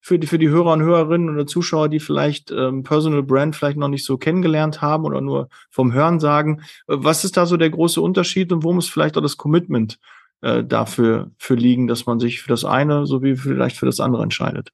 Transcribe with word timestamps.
für 0.03 0.19
die, 0.19 0.27
für 0.27 0.37
die 0.37 0.49
Hörer 0.49 0.73
und 0.73 0.81
Hörerinnen 0.81 1.29
oder 1.29 1.47
Zuschauer, 1.47 1.87
die 1.87 2.01
vielleicht 2.01 2.51
ähm, 2.51 2.83
Personal 2.83 3.23
Brand 3.23 3.55
vielleicht 3.55 3.77
noch 3.77 3.87
nicht 3.87 4.03
so 4.03 4.17
kennengelernt 4.17 4.81
haben 4.81 5.05
oder 5.05 5.21
nur 5.21 5.47
vom 5.71 5.93
Hören 5.93 6.19
sagen, 6.19 6.59
äh, 6.87 6.95
was 6.97 7.23
ist 7.23 7.37
da 7.37 7.45
so 7.45 7.55
der 7.55 7.69
große 7.69 8.01
Unterschied 8.01 8.51
und 8.51 8.63
wo 8.63 8.73
muss 8.73 8.89
vielleicht 8.89 9.17
auch 9.17 9.21
das 9.21 9.37
Commitment 9.37 9.99
äh, 10.41 10.61
dafür 10.61 11.31
für 11.37 11.55
liegen, 11.55 11.87
dass 11.87 12.05
man 12.05 12.19
sich 12.19 12.41
für 12.41 12.49
das 12.49 12.65
eine 12.65 13.05
sowie 13.05 13.37
vielleicht 13.37 13.77
für 13.77 13.85
das 13.85 14.01
andere 14.01 14.23
entscheidet? 14.23 14.73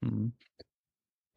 Mhm. 0.00 0.34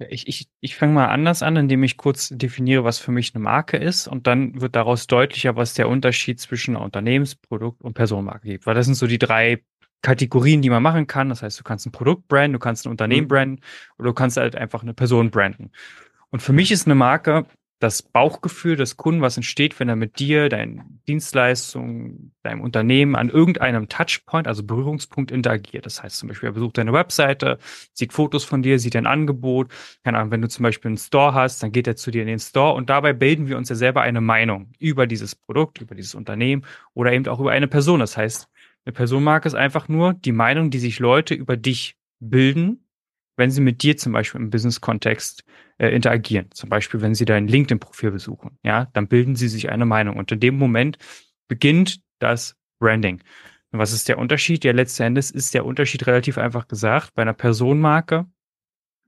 Ich, 0.09 0.27
ich, 0.27 0.47
ich 0.59 0.75
fange 0.75 0.93
mal 0.93 1.07
anders 1.07 1.41
an, 1.41 1.55
indem 1.55 1.83
ich 1.83 1.97
kurz 1.97 2.29
definiere, 2.29 2.83
was 2.83 2.99
für 2.99 3.11
mich 3.11 3.33
eine 3.33 3.43
Marke 3.43 3.77
ist 3.77 4.07
und 4.07 4.27
dann 4.27 4.61
wird 4.61 4.75
daraus 4.75 5.07
deutlicher, 5.07 5.55
was 5.55 5.73
der 5.73 5.89
Unterschied 5.89 6.39
zwischen 6.39 6.75
Unternehmensprodukt 6.75 7.81
und 7.81 7.93
Personenmarke 7.93 8.47
gibt. 8.47 8.67
Weil 8.67 8.75
das 8.75 8.85
sind 8.85 8.95
so 8.95 9.07
die 9.07 9.19
drei 9.19 9.63
Kategorien, 10.01 10.61
die 10.61 10.69
man 10.69 10.83
machen 10.83 11.07
kann. 11.07 11.29
Das 11.29 11.43
heißt, 11.43 11.59
du 11.59 11.63
kannst 11.63 11.85
ein 11.85 11.91
Produkt 11.91 12.27
branden, 12.27 12.53
du 12.53 12.59
kannst 12.59 12.85
ein 12.85 12.89
Unternehmen 12.89 13.25
mhm. 13.25 13.29
branden 13.29 13.61
oder 13.97 14.09
du 14.09 14.13
kannst 14.13 14.37
halt 14.37 14.55
einfach 14.55 14.81
eine 14.81 14.93
Person 14.93 15.31
branden. 15.31 15.71
Und 16.29 16.41
für 16.41 16.53
mich 16.53 16.71
ist 16.71 16.87
eine 16.87 16.95
Marke 16.95 17.45
das 17.81 18.03
Bauchgefühl 18.03 18.75
des 18.75 18.95
Kunden, 18.95 19.21
was 19.21 19.37
entsteht, 19.37 19.79
wenn 19.79 19.89
er 19.89 19.95
mit 19.95 20.19
dir, 20.19 20.49
deinen 20.49 21.01
Dienstleistungen, 21.07 22.31
deinem 22.43 22.61
Unternehmen 22.61 23.15
an 23.15 23.29
irgendeinem 23.29 23.89
Touchpoint, 23.89 24.47
also 24.47 24.63
Berührungspunkt 24.63 25.31
interagiert. 25.31 25.87
Das 25.87 26.03
heißt 26.03 26.17
zum 26.17 26.29
Beispiel, 26.29 26.49
er 26.49 26.53
besucht 26.53 26.77
deine 26.77 26.93
Webseite, 26.93 27.57
sieht 27.93 28.13
Fotos 28.13 28.43
von 28.43 28.61
dir, 28.61 28.77
sieht 28.77 28.93
dein 28.93 29.07
Angebot. 29.07 29.71
Keine 30.03 30.19
Ahnung, 30.19 30.31
wenn 30.31 30.43
du 30.43 30.47
zum 30.47 30.61
Beispiel 30.61 30.89
einen 30.89 30.97
Store 30.97 31.33
hast, 31.33 31.63
dann 31.63 31.71
geht 31.71 31.87
er 31.87 31.95
zu 31.95 32.11
dir 32.11 32.21
in 32.21 32.27
den 32.27 32.39
Store 32.39 32.75
und 32.75 32.91
dabei 32.91 33.13
bilden 33.13 33.47
wir 33.47 33.57
uns 33.57 33.69
ja 33.69 33.75
selber 33.75 34.01
eine 34.01 34.21
Meinung 34.21 34.71
über 34.77 35.07
dieses 35.07 35.33
Produkt, 35.35 35.81
über 35.81 35.95
dieses 35.95 36.13
Unternehmen 36.13 36.63
oder 36.93 37.11
eben 37.13 37.27
auch 37.27 37.39
über 37.39 37.51
eine 37.51 37.67
Person. 37.67 37.99
Das 37.99 38.15
heißt, 38.15 38.47
eine 38.85 38.93
Personenmarke 38.93 39.47
ist 39.47 39.55
einfach 39.55 39.87
nur 39.87 40.13
die 40.13 40.31
Meinung, 40.31 40.71
die 40.71 40.79
sich 40.79 40.99
Leute 40.99 41.33
über 41.33 41.57
dich 41.57 41.97
bilden, 42.19 42.87
wenn 43.37 43.51
sie 43.51 43.61
mit 43.61 43.83
dir 43.83 43.97
zum 43.97 44.13
Beispiel 44.13 44.41
im 44.41 44.49
Business-Kontext 44.49 45.43
äh, 45.77 45.89
interagieren. 45.89 46.49
Zum 46.51 46.69
Beispiel, 46.69 47.01
wenn 47.01 47.15
sie 47.15 47.25
dein 47.25 47.47
LinkedIn-Profil 47.47 48.11
besuchen. 48.11 48.57
Ja, 48.63 48.85
dann 48.93 49.07
bilden 49.07 49.35
sie 49.35 49.47
sich 49.47 49.69
eine 49.69 49.85
Meinung. 49.85 50.17
Und 50.17 50.31
in 50.31 50.39
dem 50.39 50.57
Moment 50.57 50.97
beginnt 51.47 52.01
das 52.19 52.55
Branding. 52.79 53.21
Und 53.71 53.79
was 53.79 53.93
ist 53.93 54.09
der 54.09 54.17
Unterschied? 54.17 54.63
Ja, 54.63 54.73
letzten 54.73 55.03
Endes 55.03 55.31
ist 55.31 55.53
der 55.53 55.65
Unterschied 55.65 56.05
relativ 56.07 56.37
einfach 56.37 56.67
gesagt. 56.67 57.13
Bei 57.15 57.21
einer 57.21 57.33
Personenmarke 57.33 58.25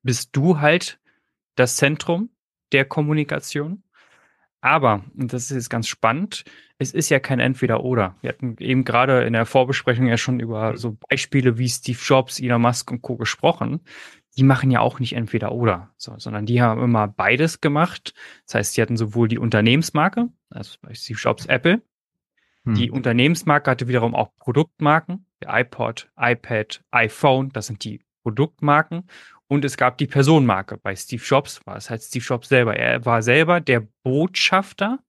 bist 0.04 0.30
du 0.34 0.60
halt 0.60 1.00
das 1.56 1.76
Zentrum 1.76 2.30
der 2.72 2.86
Kommunikation. 2.86 3.83
Aber, 4.64 5.04
und 5.18 5.34
das 5.34 5.52
ist 5.52 5.58
jetzt 5.58 5.70
ganz 5.70 5.90
spannend, 5.90 6.46
es 6.78 6.94
ist 6.94 7.10
ja 7.10 7.20
kein 7.20 7.42
Entweder-Oder. 7.42 8.16
Wir 8.22 8.30
hatten 8.30 8.56
eben 8.60 8.86
gerade 8.86 9.24
in 9.24 9.34
der 9.34 9.46
Vorbesprechung 9.46 10.08
ja 10.08 10.16
schon 10.16 10.40
über 10.40 10.78
so 10.78 10.96
Beispiele 11.10 11.58
wie 11.58 11.68
Steve 11.68 12.00
Jobs, 12.02 12.40
Elon 12.40 12.62
Musk 12.62 12.90
und 12.90 13.02
Co. 13.02 13.18
gesprochen. 13.18 13.82
Die 14.38 14.44
machen 14.44 14.72
ja 14.72 14.80
auch 14.80 15.02
nicht 15.02 15.18
Entweder-Oder, 15.18 15.90
so, 15.98 16.18
sondern 16.18 16.46
die 16.46 16.62
haben 16.62 16.82
immer 16.82 17.10
beides 17.10 17.60
gemacht. 17.60 18.14
Das 18.46 18.56
heißt, 18.56 18.78
die 18.78 18.82
hatten 18.82 18.96
sowohl 18.96 19.28
die 19.28 19.38
Unternehmensmarke, 19.38 20.30
also 20.50 20.78
bei 20.82 20.94
Steve 20.94 21.20
Jobs 21.22 21.46
Apple, 21.48 21.82
hm. 22.64 22.76
die 22.76 22.90
Unternehmensmarke 22.90 23.70
hatte 23.70 23.90
wiederum 23.90 24.16
auch 24.16 24.30
Produktmarken, 24.38 25.26
der 25.42 25.60
iPod, 25.60 26.10
iPad, 26.18 26.86
iPhone, 26.92 27.50
das 27.50 27.68
sind 27.68 27.84
die 27.84 28.00
Produktmarken. 28.22 29.10
Und 29.48 29.66
es 29.66 29.78
gab 29.78 29.98
die 29.98 30.08
Personenmarke. 30.08 30.78
Bei 30.78 30.96
Steve 30.96 31.24
Jobs 31.24 31.66
war 31.66 31.76
es 31.76 31.90
halt 31.90 32.02
Steve 32.02 32.24
Jobs 32.24 32.50
selber. 32.50 32.76
Er 32.76 33.06
war 33.06 33.22
selber 33.22 33.60
der 33.60 33.88
Botschafter 34.04 35.00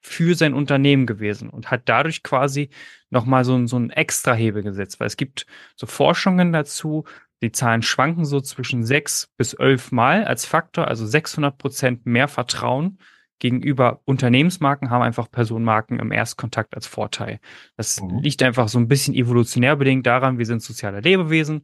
für 0.00 0.34
sein 0.34 0.54
Unternehmen 0.54 1.06
gewesen 1.06 1.50
und 1.50 1.70
hat 1.70 1.82
dadurch 1.86 2.22
quasi 2.22 2.70
nochmal 3.10 3.44
so, 3.44 3.66
so 3.66 3.76
einen 3.76 3.90
Extrahebel 3.90 4.62
gesetzt, 4.62 5.00
weil 5.00 5.08
es 5.08 5.16
gibt 5.16 5.46
so 5.74 5.86
Forschungen 5.86 6.52
dazu, 6.52 7.04
die 7.42 7.52
Zahlen 7.52 7.82
schwanken 7.82 8.24
so 8.24 8.40
zwischen 8.40 8.84
sechs 8.84 9.28
bis 9.36 9.54
elf 9.54 9.92
Mal 9.92 10.24
als 10.24 10.44
Faktor, 10.44 10.88
also 10.88 11.06
600 11.06 11.56
Prozent 11.56 12.06
mehr 12.06 12.28
Vertrauen 12.28 12.98
gegenüber 13.38 14.00
Unternehmensmarken 14.04 14.90
haben 14.90 15.02
einfach 15.02 15.30
Personenmarken 15.30 16.00
im 16.00 16.10
Erstkontakt 16.10 16.74
als 16.74 16.86
Vorteil. 16.86 17.38
Das 17.76 18.00
mhm. 18.00 18.18
liegt 18.18 18.42
einfach 18.42 18.68
so 18.68 18.78
ein 18.78 18.88
bisschen 18.88 19.14
evolutionär 19.14 19.76
bedingt 19.76 20.06
daran, 20.06 20.38
wir 20.38 20.46
sind 20.46 20.62
soziale 20.62 21.00
Lebewesen. 21.00 21.62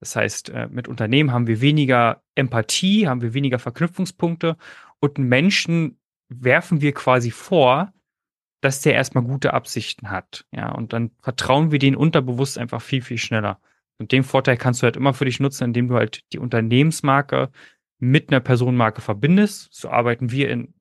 Das 0.00 0.16
heißt, 0.16 0.50
äh, 0.50 0.68
mit 0.68 0.88
Unternehmen 0.88 1.32
haben 1.32 1.46
wir 1.46 1.60
weniger 1.60 2.22
Empathie, 2.34 3.06
haben 3.06 3.22
wir 3.22 3.34
weniger 3.34 3.58
Verknüpfungspunkte 3.58 4.56
und 4.98 5.18
Menschen 5.18 5.98
werfen 6.28 6.80
wir 6.80 6.92
quasi 6.92 7.30
vor, 7.30 7.92
dass 8.60 8.82
der 8.82 8.94
erstmal 8.94 9.24
gute 9.24 9.54
Absichten 9.54 10.10
hat. 10.10 10.46
Ja, 10.52 10.72
und 10.72 10.92
dann 10.92 11.10
vertrauen 11.20 11.70
wir 11.70 11.78
den 11.78 11.96
unterbewusst 11.96 12.58
einfach 12.58 12.82
viel, 12.82 13.02
viel 13.02 13.18
schneller. 13.18 13.60
Und 13.98 14.12
den 14.12 14.22
Vorteil 14.22 14.56
kannst 14.56 14.82
du 14.82 14.84
halt 14.84 14.96
immer 14.96 15.12
für 15.14 15.24
dich 15.24 15.40
nutzen, 15.40 15.64
indem 15.64 15.88
du 15.88 15.96
halt 15.96 16.22
die 16.32 16.38
Unternehmensmarke 16.38 17.50
mit 17.98 18.30
einer 18.30 18.40
Personenmarke 18.40 19.00
verbindest. 19.00 19.68
So 19.72 19.90
arbeiten 19.90 20.30
wir 20.30 20.50
in 20.50 20.74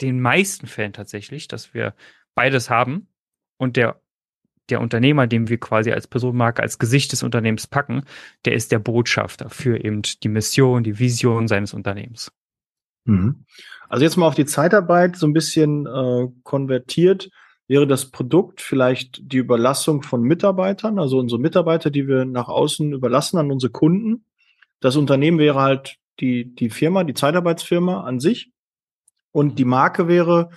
den 0.00 0.20
meisten 0.20 0.66
Fällen 0.66 0.92
tatsächlich, 0.92 1.48
dass 1.48 1.74
wir 1.74 1.94
beides 2.34 2.70
haben 2.70 3.08
und 3.58 3.76
der 3.76 4.00
der 4.70 4.80
Unternehmer, 4.80 5.26
den 5.26 5.48
wir 5.48 5.58
quasi 5.58 5.92
als 5.92 6.06
Personenmarke, 6.06 6.62
als 6.62 6.78
Gesicht 6.78 7.12
des 7.12 7.22
Unternehmens 7.22 7.66
packen, 7.66 8.02
der 8.44 8.54
ist 8.54 8.72
der 8.72 8.78
Botschafter 8.78 9.48
für 9.50 9.82
eben 9.82 10.02
die 10.02 10.28
Mission, 10.28 10.82
die 10.82 10.98
Vision 10.98 11.48
seines 11.48 11.74
Unternehmens. 11.74 12.32
Mhm. 13.04 13.44
Also 13.88 14.04
jetzt 14.04 14.16
mal 14.16 14.26
auf 14.26 14.34
die 14.34 14.46
Zeitarbeit 14.46 15.16
so 15.16 15.26
ein 15.26 15.32
bisschen 15.32 15.86
äh, 15.86 16.28
konvertiert. 16.42 17.30
Wäre 17.68 17.86
das 17.86 18.10
Produkt 18.10 18.60
vielleicht 18.60 19.32
die 19.32 19.38
Überlassung 19.38 20.02
von 20.02 20.22
Mitarbeitern, 20.22 20.98
also 20.98 21.18
unsere 21.18 21.40
Mitarbeiter, 21.40 21.90
die 21.90 22.06
wir 22.06 22.24
nach 22.24 22.48
außen 22.48 22.92
überlassen 22.92 23.38
an 23.38 23.50
unsere 23.50 23.72
Kunden? 23.72 24.24
Das 24.80 24.96
Unternehmen 24.96 25.38
wäre 25.38 25.60
halt 25.60 25.96
die, 26.20 26.54
die 26.54 26.70
Firma, 26.70 27.04
die 27.04 27.14
Zeitarbeitsfirma 27.14 28.02
an 28.02 28.20
sich. 28.20 28.50
Und 29.32 29.58
die 29.58 29.64
Marke 29.64 30.08
wäre 30.08 30.50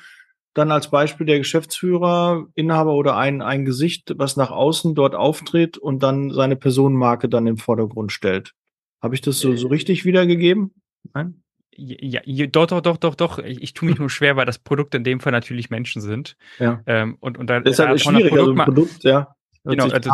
dann 0.54 0.72
als 0.72 0.90
Beispiel 0.90 1.25
der 1.25 1.38
Geschäftsführer, 1.38 2.48
Inhaber 2.56 2.94
oder 2.94 3.16
ein, 3.16 3.42
ein 3.42 3.66
Gesicht, 3.66 4.13
was 4.18 4.36
nach 4.36 4.51
außen 4.51 4.96
dort 4.96 5.16
auftritt 5.16 5.78
und 5.78 6.01
dann 6.01 6.31
seine 6.31 6.56
Personenmarke 6.56 7.30
dann 7.30 7.48
im 7.48 7.57
Vordergrund 7.57 8.12
stellt. 8.12 8.54
Habe 9.01 9.16
ich 9.16 9.22
das 9.22 9.40
so, 9.40 9.56
so 9.56 9.68
richtig 9.68 10.06
wiedergegeben? 10.06 10.74
Nein? 11.13 11.44
Ja, 11.75 12.19
doch, 12.48 12.68
doch, 12.68 12.81
doch, 12.81 12.98
doch, 12.98 13.16
doch. 13.16 13.40
Ich, 13.40 13.62
ich 13.62 13.74
tue 13.74 13.90
mich 13.90 14.00
nur 14.00 14.10
schwer, 14.10 14.36
weil 14.36 14.46
das 14.46 14.60
Produkt 14.60 14.96
in 14.96 15.04
dem 15.04 15.19
Fall 15.19 15.31
natürlich 15.31 15.69
Menschen 15.69 16.01
sind. 16.01 16.36
Ja. 16.57 16.81
Ähm, 16.86 17.16
und, 17.19 17.38
und 17.38 17.48
da, 17.50 17.62
das 17.62 17.80
ist 17.80 18.04
schwierig, 18.04 18.34
also 18.34 18.52
ein 18.52 18.57
Produkt, 18.57 19.04
ja. 19.04 19.36
Genau, 19.63 19.86
also, 19.86 20.10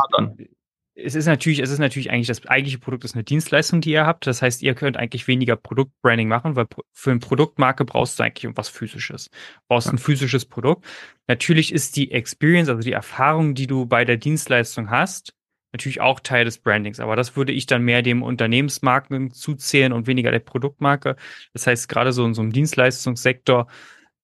es 0.96 1.14
ist 1.14 1.26
natürlich, 1.26 1.60
es 1.60 1.72
ist 1.72 1.80
natürlich 1.80 2.10
eigentlich 2.10 2.28
das 2.28 2.46
eigentliche 2.46 2.80
Produkt 2.80 3.04
ist 3.04 3.16
eine 3.16 3.26
Dienstleistung, 3.26 3.82
die 3.82 3.92
ihr 3.92 4.06
habt. 4.06 4.28
Das 4.28 4.42
heißt, 4.42 4.64
ihr 4.64 4.76
könnt 4.76 4.96
eigentlich 4.96 5.28
weniger 5.28 5.58
Produktbranding 5.58 6.30
machen, 6.30 6.56
weil 6.56 6.68
für 6.94 7.12
eine 7.12 7.20
Produktmarke 7.20 7.84
brauchst 7.84 8.18
du 8.18 8.24
eigentlich 8.24 8.50
was 8.56 8.70
Physisches. 8.70 9.30
Du 9.30 9.62
brauchst 9.68 9.88
ja. 9.88 9.94
ein 9.94 9.98
physisches 9.98 10.46
Produkt. 10.46 10.86
Natürlich 11.28 11.74
ist 11.74 11.98
die 11.98 12.12
Experience, 12.12 12.70
also 12.70 12.82
die 12.82 12.94
Erfahrung, 12.94 13.56
die 13.56 13.68
du 13.68 13.86
bei 13.86 14.06
der 14.06 14.16
Dienstleistung 14.16 14.90
hast, 14.90 15.34
natürlich 15.74 16.00
auch 16.00 16.22
Teil 16.22 16.46
des 16.46 16.60
Brandings, 16.60 17.02
aber 17.02 17.18
das 17.18 17.36
würde 17.36 17.52
ich 17.52 17.66
dann 17.66 17.84
mehr 17.84 18.02
dem 18.02 18.24
Unternehmensmarken 18.24 19.32
zuzählen 19.32 19.92
und 19.92 20.08
weniger 20.08 20.32
der 20.32 20.40
Produktmarke. 20.40 21.18
Das 21.52 21.68
heißt, 21.68 21.90
gerade 21.90 22.14
so 22.14 22.26
in 22.26 22.34
so 22.34 22.42
einem 22.42 22.54
Dienstleistungssektor 22.54 23.68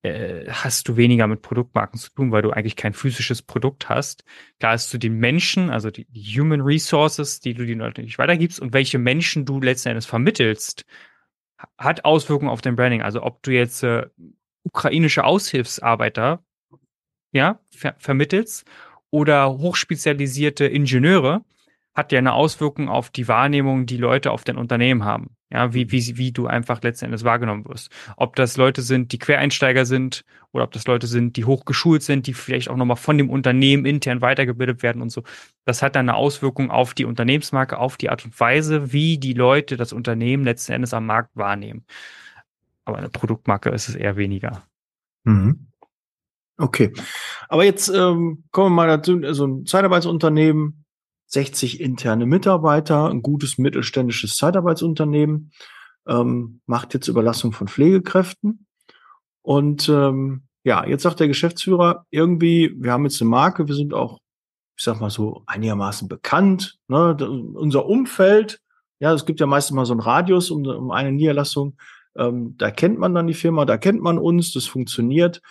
äh, 0.04 0.50
hast 0.50 0.88
du 0.88 0.98
weniger 0.98 1.28
mit 1.28 1.42
Produktmarken 1.42 2.00
zu 2.00 2.12
tun, 2.12 2.32
weil 2.32 2.42
du 2.42 2.52
eigentlich 2.52 2.76
kein 2.76 2.94
physisches 2.94 3.42
Produkt 3.42 3.90
hast. 3.90 4.24
Klar 4.60 4.74
hast 4.74 4.94
du 4.94 4.98
den 4.98 5.18
Menschen, 5.18 5.70
also 5.70 5.92
die, 5.92 6.06
die 6.10 6.40
Human 6.40 6.62
Resources, 6.62 7.40
die 7.40 7.54
du 7.54 7.64
Leuten 7.64 8.04
nicht 8.04 8.18
weitergibst 8.18 8.60
und 8.60 8.74
welche 8.74 8.98
Menschen 8.98 9.46
du 9.46 9.60
letzten 9.60 9.90
Endes 9.90 10.06
vermittelst, 10.06 10.86
hat 11.78 12.06
Auswirkungen 12.06 12.50
auf 12.50 12.62
dein 12.62 12.76
Branding. 12.76 13.02
Also 13.02 13.22
ob 13.22 13.44
du 13.44 13.52
jetzt 13.52 13.84
äh, 13.84 14.08
ukrainische 14.64 15.24
Aushilfsarbeiter 15.24 16.44
ja, 17.32 17.60
ver 17.70 17.96
vermittelst 17.98 18.66
oder 19.10 19.58
hochspezialisierte 19.58 20.66
Ingenieure, 20.66 21.44
hat 21.94 22.12
ja 22.12 22.20
eine 22.20 22.34
Auswirkung 22.34 22.90
auf 22.90 23.10
die 23.10 23.28
Wahrnehmung, 23.28 23.86
die 23.86 23.98
Leute 23.98 24.32
auf 24.32 24.44
dein 24.44 24.58
Unternehmen 24.58 25.04
haben. 25.04 25.36
Ja, 25.54 25.74
wie, 25.74 25.92
wie, 25.92 26.18
wie 26.18 26.32
du 26.32 26.48
einfach 26.48 26.82
letzten 26.82 27.06
Endes 27.06 27.26
wahrgenommen 27.26 27.66
wirst. 27.66 27.92
Ob 28.16 28.38
das 28.38 28.56
Leute 28.56 28.82
sind, 28.82 29.12
die 29.12 29.20
Quereinsteiger 29.20 29.86
sind 29.86 30.24
oder 30.54 30.64
ob 30.64 30.72
das 30.72 30.88
Leute 30.88 31.08
sind, 31.08 31.36
die 31.36 31.44
hochgeschult 31.44 32.04
sind, 32.04 32.26
die 32.28 32.34
vielleicht 32.34 32.70
auch 32.70 32.78
nochmal 32.78 32.96
von 32.96 33.18
dem 33.18 33.30
Unternehmen 33.30 33.86
intern 33.86 34.22
weitergebildet 34.22 34.82
werden 34.82 35.02
und 35.02 35.10
so. 35.10 35.24
Das 35.66 35.82
hat 35.82 35.96
dann 35.96 36.08
eine 36.08 36.16
Auswirkung 36.16 36.72
auf 36.72 36.94
die 36.94 37.04
Unternehmensmarke, 37.04 37.80
auf 37.80 37.98
die 37.98 38.10
Art 38.10 38.24
und 38.24 38.40
Weise, 38.40 38.94
wie 38.94 39.18
die 39.18 39.34
Leute 39.34 39.76
das 39.76 39.92
Unternehmen 39.92 40.46
letzten 40.46 40.72
Endes 40.72 40.94
am 40.94 41.06
Markt 41.06 41.36
wahrnehmen. 41.36 41.86
Aber 42.86 42.98
eine 42.98 43.10
Produktmarke 43.10 43.70
ist 43.72 43.90
es 43.90 43.96
eher 43.96 44.16
weniger. 44.16 44.64
Mhm. 45.26 45.68
Okay. 46.58 46.94
Aber 47.50 47.66
jetzt 47.66 47.90
ähm, 47.90 48.44
kommen 48.52 48.68
wir 48.68 48.76
mal 48.76 48.88
dazu, 48.88 49.20
also 49.24 49.48
ein 49.48 49.66
Zeitarbeitsunternehmen, 49.66 50.81
60 51.32 51.80
interne 51.80 52.26
Mitarbeiter, 52.26 53.10
ein 53.10 53.22
gutes 53.22 53.58
mittelständisches 53.58 54.36
Zeitarbeitsunternehmen, 54.36 55.52
ähm, 56.08 56.62
macht 56.66 56.94
jetzt 56.94 57.08
Überlassung 57.08 57.54
von 57.54 57.68
Pflegekräften. 57.68 58.66
Und 59.42 59.88
ähm, 59.90 60.44
ja, 60.64 60.86
jetzt 60.86 61.04
sagt 61.04 61.20
der 61.20 61.28
Geschäftsführer 61.28 62.06
irgendwie, 62.10 62.76
wir 62.78 62.92
haben 62.92 63.06
jetzt 63.06 63.22
eine 63.22 63.30
Marke, 63.30 63.68
wir 63.68 63.76
sind 63.76 63.94
auch, 63.94 64.20
ich 64.78 64.84
sag 64.84 65.00
mal 65.00 65.10
so, 65.10 65.44
einigermaßen 65.48 66.08
bekannt. 66.08 66.78
Ne? 66.88 67.16
Unser 67.54 67.86
Umfeld, 67.86 68.60
ja, 69.00 69.14
es 69.14 69.26
gibt 69.26 69.40
ja 69.40 69.46
meistens 69.46 69.76
mal 69.76 69.86
so 69.86 69.94
einen 69.94 70.02
Radius 70.02 70.52
um, 70.52 70.66
um 70.66 70.92
eine 70.92 71.12
Niederlassung. 71.12 71.78
Ähm, 72.16 72.56
da 72.58 72.72
kennt 72.72 73.00
man 73.00 73.16
dann 73.16 73.28
die 73.28 73.34
Firma, 73.34 73.64
da 73.66 73.78
kennt 73.78 74.02
man 74.02 74.18
uns, 74.18 74.52
das 74.52 74.66
funktioniert. 74.66 75.42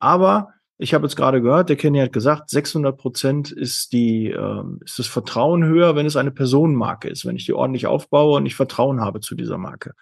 Aber 0.00 0.52
ich 0.80 0.94
habe 0.94 1.04
jetzt 1.04 1.16
gerade 1.16 1.42
gehört, 1.42 1.68
der 1.68 1.76
Kenny 1.76 1.98
hat 1.98 2.12
gesagt, 2.12 2.50
600 2.50 2.96
Prozent 2.96 3.50
ist 3.50 3.92
die 3.92 4.28
äh, 4.28 4.62
ist 4.84 4.98
das 4.98 5.08
Vertrauen 5.08 5.64
höher, 5.64 5.96
wenn 5.96 6.06
es 6.06 6.16
eine 6.16 6.30
Personenmarke 6.30 7.08
ist, 7.08 7.26
wenn 7.26 7.36
ich 7.36 7.44
die 7.44 7.52
ordentlich 7.52 7.88
aufbaue 7.88 8.36
und 8.36 8.46
ich 8.46 8.54
Vertrauen 8.54 9.00
habe 9.00 9.20
zu 9.20 9.34
dieser 9.34 9.58
Marke. 9.58 9.94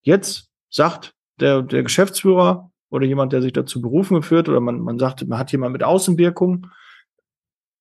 Jetzt 0.00 0.48
sagt 0.70 1.14
der 1.40 1.62
der 1.62 1.82
Geschäftsführer 1.82 2.70
oder 2.88 3.06
jemand, 3.06 3.34
der 3.34 3.42
sich 3.42 3.52
dazu 3.52 3.82
berufen 3.82 4.22
führt, 4.22 4.48
oder 4.48 4.60
man 4.60 4.80
man 4.80 4.98
sagt, 4.98 5.26
man 5.28 5.38
hat 5.38 5.52
jemand 5.52 5.72
mit 5.74 5.84
Außenwirkung, 5.84 6.68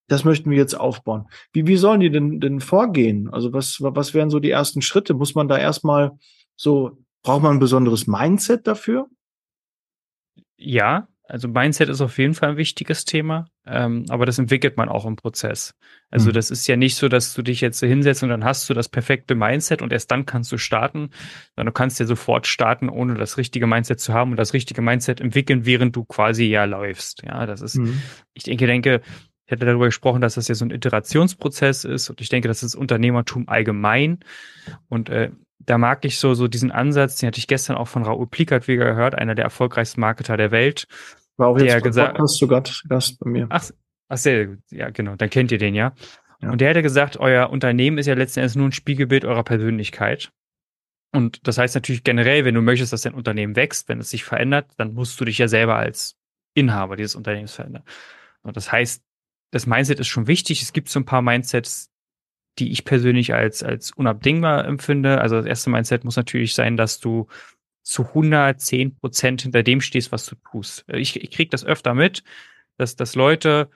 das 0.09 0.25
möchten 0.25 0.49
wir 0.49 0.57
jetzt 0.57 0.75
aufbauen. 0.75 1.27
Wie 1.53 1.65
wie 1.65 1.77
sollen 1.77 2.01
die 2.01 2.11
denn 2.11 2.41
denn 2.41 2.59
vorgehen? 2.59 3.29
Also 3.29 3.53
was 3.53 3.77
was 3.79 4.13
wären 4.13 4.29
so 4.29 4.41
die 4.41 4.51
ersten 4.51 4.81
Schritte? 4.81 5.13
Muss 5.13 5.33
man 5.33 5.47
da 5.47 5.57
erstmal 5.57 6.11
so 6.57 6.97
braucht 7.23 7.41
man 7.41 7.53
ein 7.53 7.59
besonderes 7.59 8.05
Mindset 8.05 8.67
dafür? 8.67 9.07
Ja, 10.57 11.07
also 11.33 11.47
Mindset 11.47 11.89
ist 11.89 11.99
auf 11.99 12.19
jeden 12.19 12.35
Fall 12.35 12.51
ein 12.51 12.57
wichtiges 12.57 13.05
Thema, 13.05 13.47
ähm, 13.65 14.05
aber 14.09 14.27
das 14.27 14.37
entwickelt 14.37 14.77
man 14.77 14.87
auch 14.87 15.03
im 15.07 15.15
Prozess. 15.15 15.73
Also 16.11 16.29
mhm. 16.29 16.33
das 16.33 16.51
ist 16.51 16.67
ja 16.67 16.75
nicht 16.75 16.95
so, 16.95 17.09
dass 17.09 17.33
du 17.33 17.41
dich 17.41 17.59
jetzt 17.59 17.79
hinsetzt 17.79 18.21
und 18.21 18.29
dann 18.29 18.43
hast 18.43 18.69
du 18.69 18.75
das 18.75 18.87
perfekte 18.87 19.33
Mindset 19.33 19.81
und 19.81 19.91
erst 19.91 20.11
dann 20.11 20.27
kannst 20.27 20.51
du 20.51 20.59
starten, 20.59 21.09
sondern 21.55 21.73
du 21.73 21.75
kannst 21.75 21.99
ja 21.99 22.05
sofort 22.05 22.45
starten, 22.45 22.87
ohne 22.87 23.15
das 23.15 23.39
richtige 23.39 23.65
Mindset 23.65 23.99
zu 23.99 24.13
haben 24.13 24.29
und 24.29 24.37
das 24.37 24.53
richtige 24.53 24.83
Mindset 24.83 25.21
entwickeln, 25.21 25.65
während 25.65 25.95
du 25.95 26.05
quasi 26.05 26.45
ja 26.45 26.65
läufst. 26.65 27.23
Ja, 27.23 27.47
das 27.47 27.61
ist, 27.61 27.77
mhm. 27.77 27.99
ich 28.35 28.43
denke, 28.43 28.67
denke, 28.67 29.01
ich 29.47 29.51
hatte 29.51 29.65
darüber 29.65 29.85
gesprochen, 29.85 30.21
dass 30.21 30.35
das 30.35 30.47
ja 30.47 30.53
so 30.53 30.65
ein 30.65 30.71
Iterationsprozess 30.71 31.83
ist 31.83 32.11
und 32.11 32.21
ich 32.21 32.29
denke, 32.29 32.47
das 32.47 32.61
ist 32.61 32.75
Unternehmertum 32.75 33.49
allgemein 33.49 34.19
und 34.87 35.09
äh, 35.09 35.31
da 35.65 35.77
mag 35.77 36.05
ich 36.05 36.19
so, 36.19 36.33
so 36.33 36.47
diesen 36.47 36.71
Ansatz, 36.71 37.15
den 37.15 37.27
hatte 37.27 37.39
ich 37.39 37.47
gestern 37.47 37.75
auch 37.75 37.87
von 37.87 38.03
Raoul 38.03 38.27
Plickertweger 38.27 38.85
gehört, 38.85 39.15
einer 39.15 39.35
der 39.35 39.45
erfolgreichsten 39.45 40.01
Marketer 40.01 40.37
der 40.37 40.51
Welt. 40.51 40.87
War 41.37 41.47
auch 41.47 41.59
jetzt 41.59 41.83
gesagt, 41.83 42.19
hast 42.19 42.41
du 42.41 42.47
Gast, 42.47 42.83
Gast 42.87 43.19
bei 43.19 43.29
mir. 43.29 43.47
Ach, 43.49 43.69
ach, 44.09 44.17
sehr 44.17 44.47
gut. 44.47 44.59
Ja, 44.71 44.89
genau. 44.89 45.15
Dann 45.15 45.29
kennt 45.29 45.51
ihr 45.51 45.57
den 45.57 45.75
ja. 45.75 45.93
ja. 46.41 46.51
Und 46.51 46.61
der 46.61 46.69
hatte 46.69 46.81
gesagt, 46.81 47.17
euer 47.17 47.49
Unternehmen 47.49 47.97
ist 47.97 48.05
ja 48.05 48.13
letzten 48.13 48.39
Endes 48.39 48.55
nur 48.55 48.67
ein 48.67 48.71
Spiegelbild 48.71 49.25
eurer 49.25 49.43
Persönlichkeit. 49.43 50.31
Und 51.11 51.47
das 51.47 51.57
heißt 51.57 51.75
natürlich 51.75 52.03
generell, 52.03 52.43
wenn 52.43 52.55
du 52.55 52.61
möchtest, 52.61 52.91
dass 52.91 53.03
dein 53.03 53.13
Unternehmen 53.13 53.55
wächst, 53.55 53.87
wenn 53.87 53.99
es 53.99 54.09
sich 54.09 54.23
verändert, 54.23 54.71
dann 54.77 54.93
musst 54.93 55.19
du 55.19 55.25
dich 55.25 55.37
ja 55.37 55.47
selber 55.47 55.75
als 55.75 56.15
Inhaber 56.55 56.95
dieses 56.95 57.15
Unternehmens 57.15 57.53
verändern. 57.53 57.83
Und 58.41 58.57
das 58.57 58.71
heißt, 58.71 59.03
das 59.51 59.67
Mindset 59.67 59.99
ist 59.99 60.07
schon 60.07 60.27
wichtig. 60.27 60.61
Es 60.61 60.73
gibt 60.73 60.89
so 60.89 60.99
ein 60.99 61.05
paar 61.05 61.21
Mindsets, 61.21 61.91
die 62.59 62.71
ich 62.71 62.85
persönlich 62.85 63.33
als, 63.33 63.63
als 63.63 63.91
unabdingbar 63.91 64.65
empfinde. 64.65 65.21
Also 65.21 65.37
das 65.37 65.45
erste 65.45 65.69
Mindset 65.69 66.03
muss 66.03 66.15
natürlich 66.15 66.55
sein, 66.55 66.77
dass 66.77 66.99
du 66.99 67.27
zu 67.83 68.03
110 68.03 68.95
Prozent 68.95 69.43
hinter 69.43 69.61
dem 69.61 69.81
stehst, 69.81 70.11
was 70.11 70.25
du 70.25 70.35
tust. 70.51 70.85
Ich, 70.87 71.21
ich 71.21 71.31
kriege 71.31 71.49
das 71.49 71.65
öfter 71.65 71.93
mit, 71.93 72.23
dass, 72.77 72.95
dass 72.95 73.15
Leute 73.15 73.69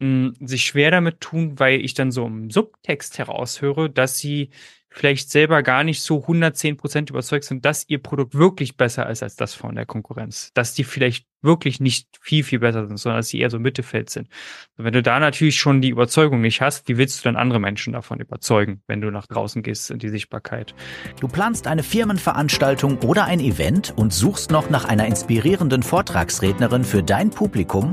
sich 0.00 0.64
schwer 0.64 0.90
damit 0.90 1.20
tun, 1.20 1.58
weil 1.58 1.80
ich 1.80 1.94
dann 1.94 2.10
so 2.10 2.26
im 2.26 2.50
Subtext 2.50 3.18
heraushöre, 3.18 3.88
dass 3.88 4.18
sie 4.18 4.50
vielleicht 4.94 5.30
selber 5.30 5.62
gar 5.62 5.82
nicht 5.82 6.02
so 6.02 6.20
110 6.22 6.76
Prozent 6.76 7.10
überzeugt 7.10 7.44
sind, 7.44 7.64
dass 7.64 7.88
ihr 7.88 7.98
Produkt 7.98 8.34
wirklich 8.34 8.76
besser 8.76 9.08
ist 9.10 9.24
als 9.24 9.34
das 9.34 9.52
von 9.52 9.74
der 9.74 9.86
Konkurrenz. 9.86 10.52
Dass 10.54 10.72
die 10.72 10.84
vielleicht 10.84 11.26
wirklich 11.42 11.80
nicht 11.80 12.08
viel, 12.20 12.44
viel 12.44 12.60
besser 12.60 12.86
sind, 12.86 12.96
sondern 12.96 13.18
dass 13.18 13.28
sie 13.28 13.40
eher 13.40 13.50
so 13.50 13.58
Mittelfeld 13.58 14.08
sind. 14.08 14.28
Wenn 14.76 14.92
du 14.92 15.02
da 15.02 15.18
natürlich 15.18 15.58
schon 15.58 15.80
die 15.80 15.88
Überzeugung 15.88 16.40
nicht 16.40 16.60
hast, 16.60 16.88
wie 16.88 16.96
willst 16.96 17.20
du 17.20 17.28
dann 17.28 17.36
andere 17.36 17.58
Menschen 17.58 17.92
davon 17.92 18.20
überzeugen, 18.20 18.82
wenn 18.86 19.00
du 19.00 19.10
nach 19.10 19.26
draußen 19.26 19.62
gehst 19.62 19.90
in 19.90 19.98
die 19.98 20.10
Sichtbarkeit? 20.10 20.74
Du 21.20 21.26
planst 21.26 21.66
eine 21.66 21.82
Firmenveranstaltung 21.82 22.98
oder 22.98 23.24
ein 23.24 23.40
Event 23.40 23.92
und 23.96 24.12
suchst 24.12 24.52
noch 24.52 24.70
nach 24.70 24.84
einer 24.84 25.06
inspirierenden 25.06 25.82
Vortragsrednerin 25.82 26.84
für 26.84 27.02
dein 27.02 27.30
Publikum? 27.30 27.92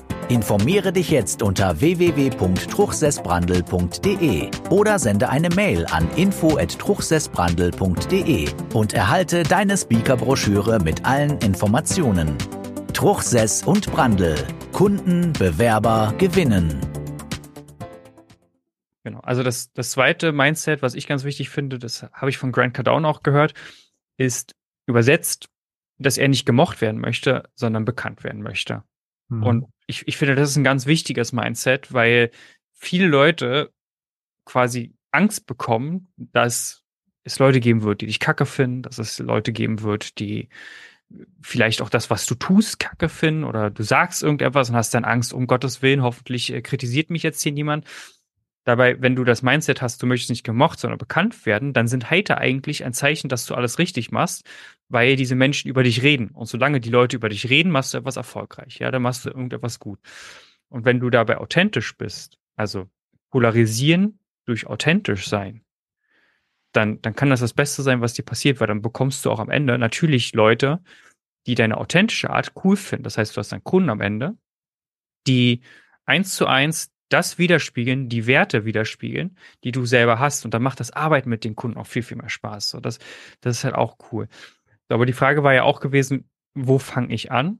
Informiere 0.31 0.91
dich 0.93 1.11
jetzt 1.11 1.43
unter 1.43 1.81
www.truchsessbrandel.de 1.81 4.49
oder 4.69 4.97
sende 4.97 5.27
eine 5.27 5.49
Mail 5.49 5.85
an 5.87 6.09
info@truchsessbrandel.de 6.15 8.47
und 8.73 8.93
erhalte 8.93 9.43
deine 9.43 9.75
Speakerbroschüre 9.75 10.79
mit 10.79 11.05
allen 11.05 11.37
Informationen. 11.39 12.37
Truchsess 12.93 13.63
und 13.63 13.91
Brandel. 13.91 14.37
Kunden, 14.71 15.33
Bewerber 15.33 16.13
gewinnen. 16.17 16.79
Genau. 19.03 19.19
Also 19.19 19.43
das, 19.43 19.73
das 19.73 19.91
zweite 19.91 20.31
Mindset, 20.31 20.81
was 20.81 20.93
ich 20.93 21.07
ganz 21.07 21.25
wichtig 21.25 21.49
finde, 21.49 21.77
das 21.77 22.03
habe 22.13 22.29
ich 22.29 22.37
von 22.37 22.53
Grant 22.53 22.73
Cardone 22.73 23.05
auch 23.05 23.21
gehört, 23.21 23.53
ist 24.15 24.55
übersetzt, 24.85 25.49
dass 25.97 26.17
er 26.17 26.29
nicht 26.29 26.45
gemocht 26.45 26.79
werden 26.79 27.01
möchte, 27.01 27.49
sondern 27.53 27.83
bekannt 27.83 28.23
werden 28.23 28.41
möchte. 28.41 28.85
Mhm. 29.31 29.43
Und 29.43 29.65
ich, 29.87 30.07
ich 30.07 30.17
finde, 30.17 30.35
das 30.35 30.51
ist 30.51 30.57
ein 30.57 30.63
ganz 30.63 30.85
wichtiges 30.85 31.31
Mindset, 31.31 31.93
weil 31.93 32.31
viele 32.73 33.07
Leute 33.07 33.71
quasi 34.45 34.93
Angst 35.11 35.47
bekommen, 35.47 36.11
dass 36.17 36.83
es 37.23 37.39
Leute 37.39 37.59
geben 37.59 37.83
wird, 37.83 38.01
die 38.01 38.07
dich 38.07 38.19
kacke 38.19 38.45
finden, 38.45 38.81
dass 38.83 38.97
es 38.97 39.19
Leute 39.19 39.51
geben 39.51 39.81
wird, 39.81 40.19
die 40.19 40.49
vielleicht 41.41 41.81
auch 41.81 41.89
das, 41.89 42.09
was 42.09 42.25
du 42.25 42.35
tust, 42.35 42.79
kacke 42.79 43.09
finden 43.09 43.43
oder 43.43 43.69
du 43.69 43.83
sagst 43.83 44.23
irgendetwas 44.23 44.69
und 44.69 44.75
hast 44.75 44.93
dann 44.93 45.05
Angst, 45.05 45.33
um 45.33 45.47
Gottes 45.47 45.81
Willen, 45.81 46.01
hoffentlich 46.01 46.51
äh, 46.51 46.61
kritisiert 46.61 47.09
mich 47.09 47.23
jetzt 47.23 47.41
hier 47.41 47.51
niemand. 47.51 47.85
Dabei, 48.63 49.01
wenn 49.01 49.15
du 49.15 49.23
das 49.23 49.41
Mindset 49.41 49.81
hast, 49.81 50.03
du 50.03 50.05
möchtest 50.05 50.29
nicht 50.29 50.43
gemocht, 50.43 50.79
sondern 50.79 50.99
bekannt 50.99 51.45
werden, 51.47 51.73
dann 51.73 51.87
sind 51.87 52.11
Hater 52.11 52.37
eigentlich 52.37 52.85
ein 52.85 52.93
Zeichen, 52.93 53.27
dass 53.27 53.47
du 53.47 53.55
alles 53.55 53.79
richtig 53.79 54.11
machst, 54.11 54.47
weil 54.87 55.15
diese 55.15 55.35
Menschen 55.35 55.67
über 55.67 55.81
dich 55.81 56.03
reden. 56.03 56.29
Und 56.29 56.45
solange 56.45 56.79
die 56.79 56.91
Leute 56.91 57.15
über 57.15 57.29
dich 57.29 57.49
reden, 57.49 57.71
machst 57.71 57.93
du 57.93 57.97
etwas 57.97 58.17
erfolgreich. 58.17 58.77
Ja, 58.77 58.91
dann 58.91 59.01
machst 59.01 59.25
du 59.25 59.29
irgendetwas 59.29 59.79
gut. 59.79 59.99
Und 60.69 60.85
wenn 60.85 60.99
du 60.99 61.09
dabei 61.09 61.37
authentisch 61.37 61.97
bist, 61.97 62.37
also 62.55 62.87
polarisieren 63.31 64.19
durch 64.45 64.67
authentisch 64.67 65.27
sein, 65.27 65.63
dann, 66.71 67.01
dann 67.01 67.15
kann 67.15 67.29
das 67.29 67.39
das 67.39 67.53
Beste 67.53 67.81
sein, 67.81 68.01
was 68.01 68.13
dir 68.13 68.23
passiert, 68.23 68.59
weil 68.59 68.67
dann 68.67 68.81
bekommst 68.81 69.25
du 69.25 69.31
auch 69.31 69.39
am 69.39 69.49
Ende 69.49 69.77
natürlich 69.77 70.33
Leute, 70.33 70.81
die 71.47 71.55
deine 71.55 71.77
authentische 71.77 72.29
Art 72.29 72.53
cool 72.63 72.77
finden. 72.77 73.03
Das 73.03 73.17
heißt, 73.17 73.35
du 73.35 73.39
hast 73.39 73.51
einen 73.51 73.63
Kunden 73.63 73.89
am 73.89 74.01
Ende, 74.01 74.37
die 75.27 75.61
eins 76.05 76.35
zu 76.35 76.47
eins 76.47 76.90
das 77.13 77.37
widerspiegeln, 77.37 78.09
die 78.09 78.27
Werte 78.27 78.65
widerspiegeln, 78.65 79.37
die 79.63 79.71
du 79.71 79.85
selber 79.85 80.19
hast. 80.19 80.45
Und 80.45 80.53
dann 80.53 80.63
macht 80.63 80.79
das 80.79 80.91
Arbeiten 80.91 81.29
mit 81.29 81.43
den 81.43 81.55
Kunden 81.55 81.77
auch 81.77 81.87
viel, 81.87 82.03
viel 82.03 82.17
mehr 82.17 82.29
Spaß. 82.29 82.69
So, 82.69 82.79
das, 82.79 82.99
das 83.41 83.57
ist 83.57 83.63
halt 83.63 83.75
auch 83.75 83.97
cool. 84.11 84.27
Aber 84.89 85.05
die 85.05 85.13
Frage 85.13 85.43
war 85.43 85.53
ja 85.53 85.63
auch 85.63 85.79
gewesen, 85.79 86.29
wo 86.53 86.79
fange 86.79 87.13
ich 87.13 87.31
an? 87.31 87.59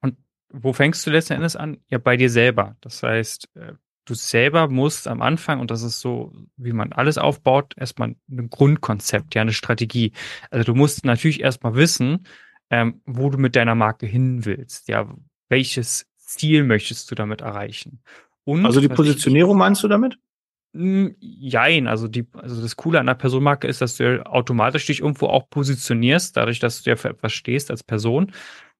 Und 0.00 0.16
wo 0.50 0.72
fängst 0.72 1.06
du 1.06 1.10
letzten 1.10 1.34
Endes 1.34 1.56
an? 1.56 1.78
Ja, 1.88 1.98
bei 1.98 2.16
dir 2.16 2.30
selber. 2.30 2.76
Das 2.80 3.02
heißt, 3.02 3.50
äh, 3.56 3.74
du 4.04 4.14
selber 4.14 4.68
musst 4.68 5.08
am 5.08 5.22
Anfang, 5.22 5.60
und 5.60 5.70
das 5.70 5.82
ist 5.82 6.00
so, 6.00 6.32
wie 6.56 6.72
man 6.72 6.92
alles 6.92 7.18
aufbaut, 7.18 7.74
erstmal 7.76 8.14
ein 8.30 8.50
Grundkonzept, 8.50 9.34
ja, 9.34 9.42
eine 9.42 9.52
Strategie. 9.52 10.12
Also 10.50 10.72
du 10.72 10.74
musst 10.74 11.04
natürlich 11.04 11.40
erstmal 11.40 11.74
wissen, 11.74 12.26
ähm, 12.70 13.00
wo 13.04 13.30
du 13.30 13.38
mit 13.38 13.56
deiner 13.56 13.74
Marke 13.74 14.06
hin 14.06 14.44
willst. 14.44 14.88
Ja, 14.88 15.14
welches 15.48 16.06
Ziel 16.16 16.64
möchtest 16.64 17.10
du 17.10 17.14
damit 17.14 17.40
erreichen? 17.40 18.02
Und, 18.44 18.66
also 18.66 18.80
die 18.80 18.88
Positionierung 18.88 19.56
meinst 19.56 19.82
du 19.82 19.88
damit? 19.88 20.18
Hm, 20.74 21.14
jein, 21.20 21.86
also 21.86 22.08
die, 22.08 22.26
also 22.32 22.60
das 22.60 22.76
Coole 22.76 23.00
an 23.00 23.06
der 23.06 23.14
Personenmarke 23.14 23.66
ist, 23.66 23.80
dass 23.80 23.96
du 23.96 24.26
automatisch 24.26 24.86
dich 24.86 25.00
irgendwo 25.00 25.26
auch 25.26 25.48
positionierst, 25.48 26.36
dadurch, 26.36 26.58
dass 26.58 26.82
du 26.82 26.90
ja 26.90 26.96
für 26.96 27.10
etwas 27.10 27.32
stehst 27.32 27.70
als 27.70 27.82
Person. 27.82 28.32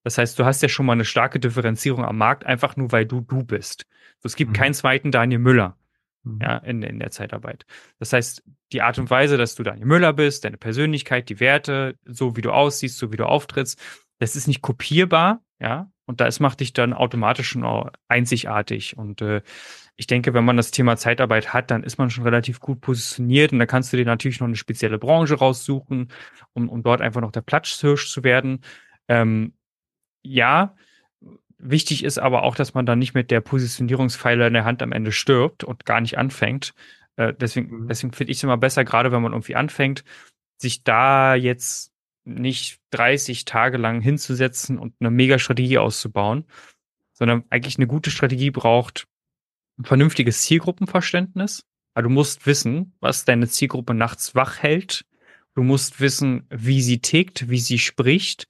Das 0.02 0.18
heißt, 0.18 0.38
du 0.38 0.44
hast 0.44 0.62
ja 0.62 0.68
schon 0.68 0.86
mal 0.86 0.92
eine 0.92 1.04
starke 1.04 1.40
Differenzierung 1.40 2.04
am 2.04 2.18
Markt, 2.18 2.44
einfach 2.44 2.76
nur 2.76 2.92
weil 2.92 3.06
du 3.06 3.20
du 3.20 3.42
bist. 3.42 3.86
So, 4.18 4.26
es 4.26 4.36
gibt 4.36 4.50
mhm. 4.50 4.54
keinen 4.54 4.74
zweiten 4.74 5.12
Daniel 5.12 5.38
Müller 5.38 5.76
mhm. 6.24 6.40
ja, 6.42 6.58
in, 6.58 6.82
in 6.82 6.98
der 6.98 7.10
Zeitarbeit. 7.10 7.64
Das 7.98 8.12
heißt, 8.12 8.42
die 8.72 8.82
Art 8.82 8.98
und 8.98 9.08
Weise, 9.10 9.36
dass 9.38 9.54
du 9.54 9.62
Daniel 9.62 9.86
Müller 9.86 10.12
bist, 10.12 10.44
deine 10.44 10.56
Persönlichkeit, 10.56 11.28
die 11.28 11.40
Werte, 11.40 11.96
so 12.04 12.36
wie 12.36 12.42
du 12.42 12.50
aussiehst, 12.50 12.98
so 12.98 13.12
wie 13.12 13.16
du 13.16 13.24
auftrittst, 13.24 13.80
das 14.18 14.36
ist 14.36 14.48
nicht 14.48 14.62
kopierbar, 14.62 15.42
ja, 15.60 15.90
und 16.06 16.20
das 16.20 16.40
macht 16.40 16.60
dich 16.60 16.72
dann 16.72 16.92
automatisch 16.92 17.48
schon 17.48 17.90
einzigartig. 18.08 18.96
Und 18.96 19.22
äh, 19.22 19.42
ich 19.96 20.06
denke, 20.06 20.34
wenn 20.34 20.44
man 20.44 20.56
das 20.56 20.70
Thema 20.70 20.96
Zeitarbeit 20.96 21.52
hat, 21.52 21.70
dann 21.70 21.82
ist 21.82 21.98
man 21.98 22.10
schon 22.10 22.24
relativ 22.24 22.60
gut 22.60 22.80
positioniert 22.80 23.52
und 23.52 23.58
da 23.58 23.66
kannst 23.66 23.92
du 23.92 23.96
dir 23.96 24.04
natürlich 24.04 24.40
noch 24.40 24.48
eine 24.48 24.56
spezielle 24.56 24.98
Branche 24.98 25.34
raussuchen, 25.34 26.10
um, 26.52 26.68
um 26.68 26.82
dort 26.82 27.00
einfach 27.00 27.20
noch 27.20 27.32
der 27.32 27.42
Platzhirsch 27.42 28.10
zu 28.10 28.24
werden. 28.24 28.60
Ähm, 29.08 29.54
ja, 30.22 30.74
wichtig 31.58 32.04
ist 32.04 32.18
aber 32.18 32.42
auch, 32.42 32.56
dass 32.56 32.74
man 32.74 32.86
dann 32.86 32.98
nicht 32.98 33.14
mit 33.14 33.30
der 33.30 33.40
Positionierungspfeile 33.40 34.46
in 34.46 34.54
der 34.54 34.64
Hand 34.64 34.82
am 34.82 34.92
Ende 34.92 35.12
stirbt 35.12 35.64
und 35.64 35.86
gar 35.86 36.00
nicht 36.00 36.18
anfängt. 36.18 36.74
Äh, 37.16 37.32
deswegen 37.34 37.84
mhm. 37.84 37.88
deswegen 37.88 38.12
finde 38.12 38.32
ich 38.32 38.38
es 38.38 38.44
immer 38.44 38.58
besser, 38.58 38.84
gerade 38.84 39.12
wenn 39.12 39.22
man 39.22 39.32
irgendwie 39.32 39.56
anfängt, 39.56 40.04
sich 40.58 40.82
da 40.82 41.34
jetzt 41.34 41.93
nicht 42.24 42.80
30 42.90 43.44
Tage 43.44 43.76
lang 43.76 44.00
hinzusetzen 44.00 44.78
und 44.78 44.94
eine 45.00 45.10
mega 45.10 45.38
Strategie 45.38 45.78
auszubauen, 45.78 46.44
sondern 47.12 47.44
eigentlich 47.50 47.78
eine 47.78 47.86
gute 47.86 48.10
Strategie 48.10 48.50
braucht 48.50 49.06
ein 49.78 49.84
vernünftiges 49.84 50.42
Zielgruppenverständnis. 50.42 51.64
Also 51.94 52.08
du 52.08 52.14
musst 52.14 52.46
wissen, 52.46 52.94
was 53.00 53.24
deine 53.24 53.48
Zielgruppe 53.48 53.94
nachts 53.94 54.34
wach 54.34 54.62
hält. 54.62 55.04
Du 55.54 55.62
musst 55.62 56.00
wissen, 56.00 56.46
wie 56.50 56.82
sie 56.82 57.00
tickt, 57.00 57.48
wie 57.48 57.58
sie 57.58 57.78
spricht, 57.78 58.48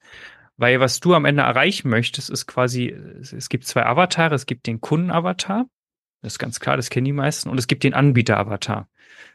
weil 0.57 0.79
was 0.79 0.99
du 0.99 1.13
am 1.13 1.25
Ende 1.25 1.43
erreichen 1.43 1.89
möchtest, 1.89 2.29
ist 2.29 2.47
quasi, 2.47 2.87
es 2.87 3.49
gibt 3.49 3.65
zwei 3.65 3.85
Avatare. 3.85 4.35
Es 4.35 4.45
gibt 4.45 4.67
den 4.67 4.81
Kundenavatar. 4.81 5.65
Das 6.21 6.33
ist 6.33 6.39
ganz 6.39 6.59
klar, 6.59 6.77
das 6.77 6.89
kennen 6.89 7.05
die 7.05 7.11
meisten. 7.11 7.49
Und 7.49 7.59
es 7.59 7.67
gibt 7.67 7.83
den 7.83 7.93
Anbieter-Avatar. 7.93 8.87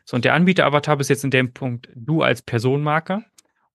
So, 0.04 0.16
und 0.16 0.24
der 0.24 0.34
Anbieter-Avatar 0.34 0.96
bist 0.96 1.10
jetzt 1.10 1.24
in 1.24 1.30
dem 1.30 1.52
Punkt 1.52 1.88
du 1.94 2.22
als 2.22 2.42
Personenmarker. 2.42 3.22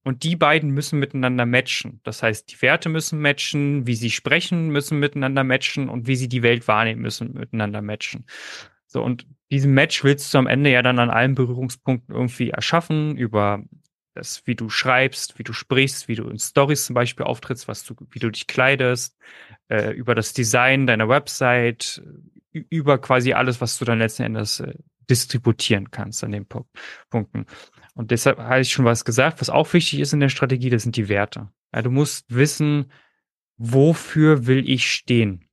Und 0.05 0.23
die 0.23 0.35
beiden 0.35 0.69
müssen 0.69 0.99
miteinander 0.99 1.47
matchen. 1.47 1.99
Das 2.03 2.21
heißt, 2.21 2.51
die 2.51 2.61
Werte 2.61 2.89
müssen 2.89 3.19
matchen, 3.19 3.87
wie 3.87 3.95
sie 3.95 4.11
sprechen 4.11 4.69
müssen 4.69 4.99
miteinander 4.99 5.43
matchen 5.43 5.89
und 5.89 6.05
wie 6.05 6.15
sie 6.15 6.29
die 6.29 6.43
Welt 6.43 6.67
wahrnehmen 6.67 7.01
müssen 7.01 7.33
miteinander 7.33 7.81
matchen. 7.81 8.25
So, 8.85 9.03
und 9.03 9.25
diesen 9.51 9.73
Match 9.73 10.03
willst 10.03 10.31
du 10.31 10.37
am 10.37 10.45
Ende 10.45 10.69
ja 10.69 10.83
dann 10.83 10.99
an 10.99 11.09
allen 11.09 11.33
Berührungspunkten 11.33 12.13
irgendwie 12.13 12.51
erschaffen, 12.51 13.17
über 13.17 13.63
das, 14.13 14.45
wie 14.45 14.55
du 14.55 14.69
schreibst, 14.69 15.39
wie 15.39 15.43
du 15.43 15.53
sprichst, 15.53 16.07
wie 16.07 16.15
du 16.15 16.29
in 16.29 16.37
Stories 16.37 16.85
zum 16.85 16.93
Beispiel 16.93 17.25
auftrittst, 17.25 17.67
was 17.67 17.83
du, 17.83 17.95
wie 18.11 18.19
du 18.19 18.29
dich 18.29 18.45
kleidest, 18.45 19.17
äh, 19.69 19.91
über 19.91 20.13
das 20.13 20.33
Design 20.33 20.87
deiner 20.87 21.09
Website, 21.09 22.01
über 22.51 22.99
quasi 22.99 23.33
alles, 23.33 23.59
was 23.59 23.77
du 23.79 23.85
dann 23.85 23.99
letzten 23.99 24.23
Endes 24.23 24.59
äh, 24.59 24.75
distributieren 25.09 25.91
kannst 25.91 26.23
an 26.23 26.31
den 26.31 26.45
Punkt, 26.45 26.69
Punkten. 27.09 27.45
Und 27.95 28.11
deshalb 28.11 28.37
habe 28.37 28.61
ich 28.61 28.71
schon 28.71 28.85
was 28.85 29.05
gesagt, 29.05 29.41
was 29.41 29.49
auch 29.49 29.71
wichtig 29.73 29.99
ist 29.99 30.13
in 30.13 30.19
der 30.19 30.29
Strategie, 30.29 30.69
das 30.69 30.83
sind 30.83 30.97
die 30.97 31.07
Werte. 31.09 31.49
Ja, 31.73 31.81
du 31.81 31.89
musst 31.89 32.25
wissen, 32.33 32.91
wofür 33.57 34.45
will 34.47 34.69
ich 34.69 34.91
stehen? 34.91 35.49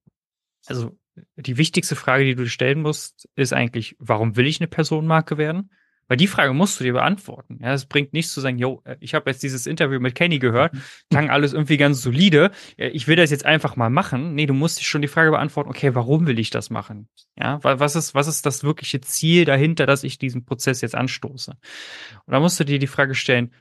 Also 0.66 0.98
die 1.36 1.56
wichtigste 1.56 1.96
Frage, 1.96 2.24
die 2.24 2.34
du 2.34 2.48
stellen 2.48 2.82
musst, 2.82 3.28
ist 3.36 3.52
eigentlich, 3.52 3.96
warum 3.98 4.36
will 4.36 4.46
ich 4.46 4.60
eine 4.60 4.68
Personenmarke 4.68 5.38
werden? 5.38 5.70
Weil 6.08 6.16
die 6.16 6.26
Frage 6.26 6.52
musst 6.52 6.78
du 6.78 6.84
dir 6.84 6.92
beantworten. 6.92 7.58
Ja, 7.62 7.72
es 7.72 7.86
bringt 7.86 8.12
nichts 8.12 8.32
zu 8.32 8.40
sagen, 8.40 8.58
yo, 8.58 8.82
äh, 8.84 8.96
ich 9.00 9.14
habe 9.14 9.30
jetzt 9.30 9.42
dieses 9.42 9.66
Interview 9.66 10.00
mit 10.00 10.14
Kenny 10.14 10.38
gehört, 10.38 10.74
mhm. 10.74 10.82
klang 11.10 11.30
alles 11.30 11.52
irgendwie 11.52 11.76
ganz 11.76 12.02
solide. 12.02 12.50
Ich 12.76 13.08
will 13.08 13.16
das 13.16 13.30
jetzt 13.30 13.46
einfach 13.46 13.76
mal 13.76 13.90
machen. 13.90 14.34
Nee, 14.34 14.46
du 14.46 14.54
musst 14.54 14.78
dich 14.78 14.88
schon 14.88 15.02
die 15.02 15.08
Frage 15.08 15.30
beantworten, 15.30 15.70
okay, 15.70 15.94
warum 15.94 16.26
will 16.26 16.38
ich 16.38 16.50
das 16.50 16.70
machen? 16.70 17.08
Ja, 17.38 17.60
was 17.62 17.96
ist, 17.96 18.14
was 18.14 18.26
ist 18.26 18.44
das 18.46 18.64
wirkliche 18.64 19.00
Ziel 19.00 19.44
dahinter, 19.44 19.86
dass 19.86 20.04
ich 20.04 20.18
diesen 20.18 20.44
Prozess 20.44 20.80
jetzt 20.80 20.94
anstoße? 20.94 21.52
Und 21.52 22.32
da 22.32 22.40
musst 22.40 22.58
du 22.60 22.64
dir 22.64 22.78
die 22.78 22.86
Frage 22.86 23.14
stellen, 23.14 23.52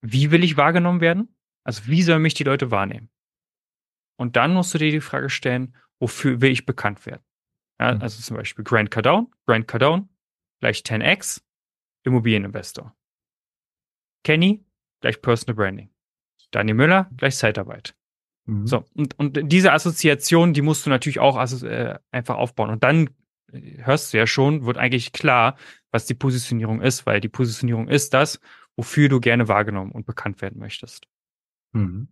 wie 0.00 0.30
will 0.30 0.44
ich 0.44 0.56
wahrgenommen 0.56 1.00
werden? 1.00 1.34
Also 1.64 1.82
wie 1.86 2.02
sollen 2.02 2.22
mich 2.22 2.34
die 2.34 2.44
Leute 2.44 2.70
wahrnehmen? 2.70 3.10
Und 4.16 4.36
dann 4.36 4.54
musst 4.54 4.72
du 4.74 4.78
dir 4.78 4.90
die 4.90 5.00
Frage 5.00 5.30
stellen, 5.30 5.76
wofür 5.98 6.40
will 6.40 6.50
ich 6.50 6.66
bekannt 6.66 7.04
werden? 7.06 7.22
Ja, 7.80 7.94
mhm. 7.94 8.02
also 8.02 8.22
zum 8.22 8.36
Beispiel 8.36 8.64
Grant 8.64 8.90
Cardone, 8.90 9.28
Grant 9.46 9.66
Cardone 9.68 10.08
gleich 10.60 10.80
10x, 10.80 11.40
Immobilieninvestor. 12.04 12.94
Kenny 14.24 14.64
gleich 15.00 15.20
Personal 15.22 15.56
Branding. 15.56 15.90
Daniel 16.50 16.76
Müller 16.76 17.10
gleich 17.16 17.36
Zeitarbeit. 17.36 17.94
Mhm. 18.46 18.66
So, 18.66 18.84
und, 18.94 19.18
und 19.18 19.52
diese 19.52 19.72
Assoziation, 19.72 20.52
die 20.52 20.62
musst 20.62 20.84
du 20.84 20.90
natürlich 20.90 21.20
auch 21.20 21.38
äh, 21.62 21.98
einfach 22.10 22.36
aufbauen. 22.36 22.70
Und 22.70 22.82
dann 22.82 23.10
äh, 23.52 23.82
hörst 23.82 24.12
du 24.12 24.18
ja 24.18 24.26
schon, 24.26 24.66
wird 24.66 24.78
eigentlich 24.78 25.12
klar, 25.12 25.56
was 25.90 26.06
die 26.06 26.14
Positionierung 26.14 26.80
ist, 26.80 27.06
weil 27.06 27.20
die 27.20 27.28
Positionierung 27.28 27.88
ist 27.88 28.14
das, 28.14 28.40
wofür 28.76 29.08
du 29.08 29.20
gerne 29.20 29.48
wahrgenommen 29.48 29.92
und 29.92 30.06
bekannt 30.06 30.42
werden 30.42 30.58
möchtest. 30.58 31.06
Mhm. 31.72 32.08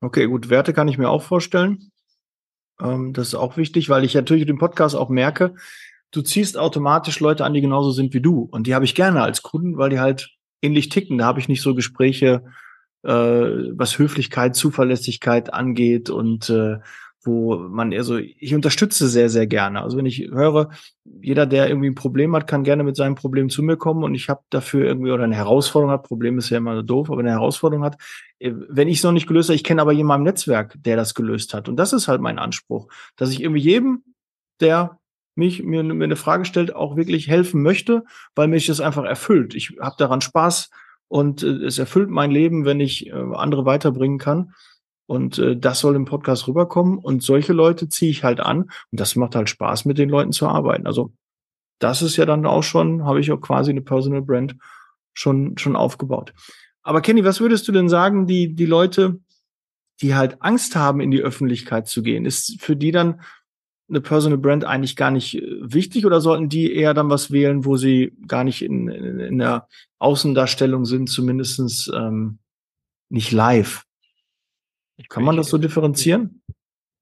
Okay, 0.00 0.26
gut, 0.26 0.48
Werte 0.48 0.72
kann 0.72 0.88
ich 0.88 0.98
mir 0.98 1.10
auch 1.10 1.22
vorstellen. 1.22 1.92
Ähm, 2.80 3.12
das 3.12 3.28
ist 3.28 3.34
auch 3.34 3.56
wichtig, 3.56 3.88
weil 3.90 4.04
ich 4.04 4.14
natürlich 4.14 4.46
den 4.46 4.58
Podcast 4.58 4.96
auch 4.96 5.10
merke, 5.10 5.54
du 6.10 6.22
ziehst 6.22 6.58
automatisch 6.58 7.20
Leute 7.20 7.44
an, 7.44 7.54
die 7.54 7.60
genauso 7.60 7.92
sind 7.92 8.14
wie 8.14 8.20
du. 8.20 8.48
Und 8.50 8.66
die 8.66 8.74
habe 8.74 8.84
ich 8.84 8.94
gerne 8.94 9.22
als 9.22 9.42
Kunden, 9.42 9.78
weil 9.78 9.90
die 9.90 10.00
halt 10.00 10.30
ähnlich 10.62 10.88
ticken. 10.88 11.18
Da 11.18 11.26
habe 11.26 11.40
ich 11.40 11.48
nicht 11.48 11.62
so 11.62 11.74
Gespräche, 11.74 12.44
äh, 13.02 13.10
was 13.10 13.98
Höflichkeit, 13.98 14.56
Zuverlässigkeit 14.56 15.52
angeht 15.52 16.10
und 16.10 16.50
äh, 16.50 16.78
wo 17.22 17.56
man 17.56 17.92
eher 17.92 18.04
so, 18.04 18.16
ich 18.16 18.54
unterstütze 18.54 19.06
sehr, 19.06 19.28
sehr 19.28 19.46
gerne. 19.46 19.82
Also 19.82 19.98
wenn 19.98 20.06
ich 20.06 20.30
höre, 20.30 20.70
jeder, 21.04 21.44
der 21.44 21.68
irgendwie 21.68 21.90
ein 21.90 21.94
Problem 21.94 22.34
hat, 22.34 22.46
kann 22.46 22.64
gerne 22.64 22.82
mit 22.82 22.96
seinem 22.96 23.14
Problem 23.14 23.50
zu 23.50 23.62
mir 23.62 23.76
kommen 23.76 24.04
und 24.04 24.14
ich 24.14 24.30
habe 24.30 24.40
dafür 24.48 24.86
irgendwie 24.86 25.10
oder 25.10 25.24
eine 25.24 25.36
Herausforderung 25.36 25.92
hat, 25.92 26.04
Problem 26.04 26.38
ist 26.38 26.48
ja 26.48 26.56
immer 26.56 26.82
doof, 26.82 27.10
aber 27.10 27.20
eine 27.20 27.30
Herausforderung 27.30 27.84
hat, 27.84 28.00
äh, 28.38 28.52
wenn 28.54 28.88
ich 28.88 28.98
es 28.98 29.04
noch 29.04 29.12
nicht 29.12 29.26
gelöst 29.26 29.50
habe, 29.50 29.56
ich 29.56 29.64
kenne 29.64 29.82
aber 29.82 29.92
jemanden 29.92 30.26
im 30.26 30.32
Netzwerk, 30.32 30.76
der 30.82 30.96
das 30.96 31.14
gelöst 31.14 31.52
hat. 31.52 31.68
Und 31.68 31.76
das 31.76 31.92
ist 31.92 32.08
halt 32.08 32.22
mein 32.22 32.38
Anspruch, 32.38 32.88
dass 33.16 33.30
ich 33.30 33.42
irgendwie 33.42 33.62
jedem, 33.62 34.02
der 34.60 34.99
mich 35.34 35.62
mir, 35.62 35.82
mir 35.82 36.04
eine 36.04 36.16
Frage 36.16 36.44
stellt, 36.44 36.74
auch 36.74 36.96
wirklich 36.96 37.28
helfen 37.28 37.62
möchte, 37.62 38.04
weil 38.34 38.48
mich 38.48 38.66
das 38.66 38.80
einfach 38.80 39.04
erfüllt. 39.04 39.54
Ich 39.54 39.76
habe 39.80 39.94
daran 39.98 40.20
Spaß 40.20 40.70
und 41.08 41.42
äh, 41.42 41.64
es 41.64 41.78
erfüllt 41.78 42.08
mein 42.08 42.30
Leben, 42.30 42.64
wenn 42.64 42.80
ich 42.80 43.08
äh, 43.08 43.12
andere 43.12 43.64
weiterbringen 43.64 44.18
kann. 44.18 44.54
Und 45.06 45.38
äh, 45.38 45.56
das 45.56 45.80
soll 45.80 45.96
im 45.96 46.04
Podcast 46.04 46.46
rüberkommen. 46.46 46.98
Und 46.98 47.22
solche 47.22 47.52
Leute 47.52 47.88
ziehe 47.88 48.12
ich 48.12 48.22
halt 48.22 48.38
an. 48.38 48.62
Und 48.62 49.00
das 49.00 49.16
macht 49.16 49.34
halt 49.34 49.48
Spaß, 49.48 49.84
mit 49.84 49.98
den 49.98 50.08
Leuten 50.08 50.30
zu 50.30 50.46
arbeiten. 50.46 50.86
Also 50.86 51.12
das 51.80 52.00
ist 52.02 52.16
ja 52.16 52.26
dann 52.26 52.46
auch 52.46 52.62
schon, 52.62 53.04
habe 53.04 53.18
ich 53.18 53.32
auch 53.32 53.40
quasi 53.40 53.70
eine 53.70 53.82
Personal 53.82 54.22
Brand 54.22 54.54
schon, 55.12 55.58
schon 55.58 55.74
aufgebaut. 55.74 56.32
Aber 56.82 57.00
Kenny, 57.00 57.24
was 57.24 57.40
würdest 57.40 57.66
du 57.66 57.72
denn 57.72 57.88
sagen, 57.88 58.26
die, 58.26 58.54
die 58.54 58.66
Leute, 58.66 59.18
die 60.00 60.14
halt 60.14 60.40
Angst 60.42 60.76
haben, 60.76 61.00
in 61.00 61.10
die 61.10 61.22
Öffentlichkeit 61.22 61.88
zu 61.88 62.02
gehen, 62.02 62.24
ist 62.24 62.60
für 62.60 62.76
die 62.76 62.92
dann 62.92 63.20
eine 63.90 64.00
Personal 64.00 64.38
Brand 64.38 64.64
eigentlich 64.64 64.96
gar 64.96 65.10
nicht 65.10 65.36
äh, 65.36 65.42
wichtig 65.60 66.06
oder 66.06 66.20
sollten 66.20 66.48
die 66.48 66.72
eher 66.72 66.94
dann 66.94 67.10
was 67.10 67.30
wählen, 67.30 67.64
wo 67.64 67.76
sie 67.76 68.12
gar 68.26 68.44
nicht 68.44 68.62
in, 68.62 68.88
in, 68.88 69.20
in 69.20 69.38
der 69.38 69.68
Außendarstellung 69.98 70.84
sind, 70.84 71.10
zumindestens 71.10 71.90
ähm, 71.94 72.38
nicht 73.10 73.32
live? 73.32 73.84
Kann 75.08 75.24
man 75.24 75.36
das 75.36 75.48
so 75.48 75.58
differenzieren? 75.58 76.42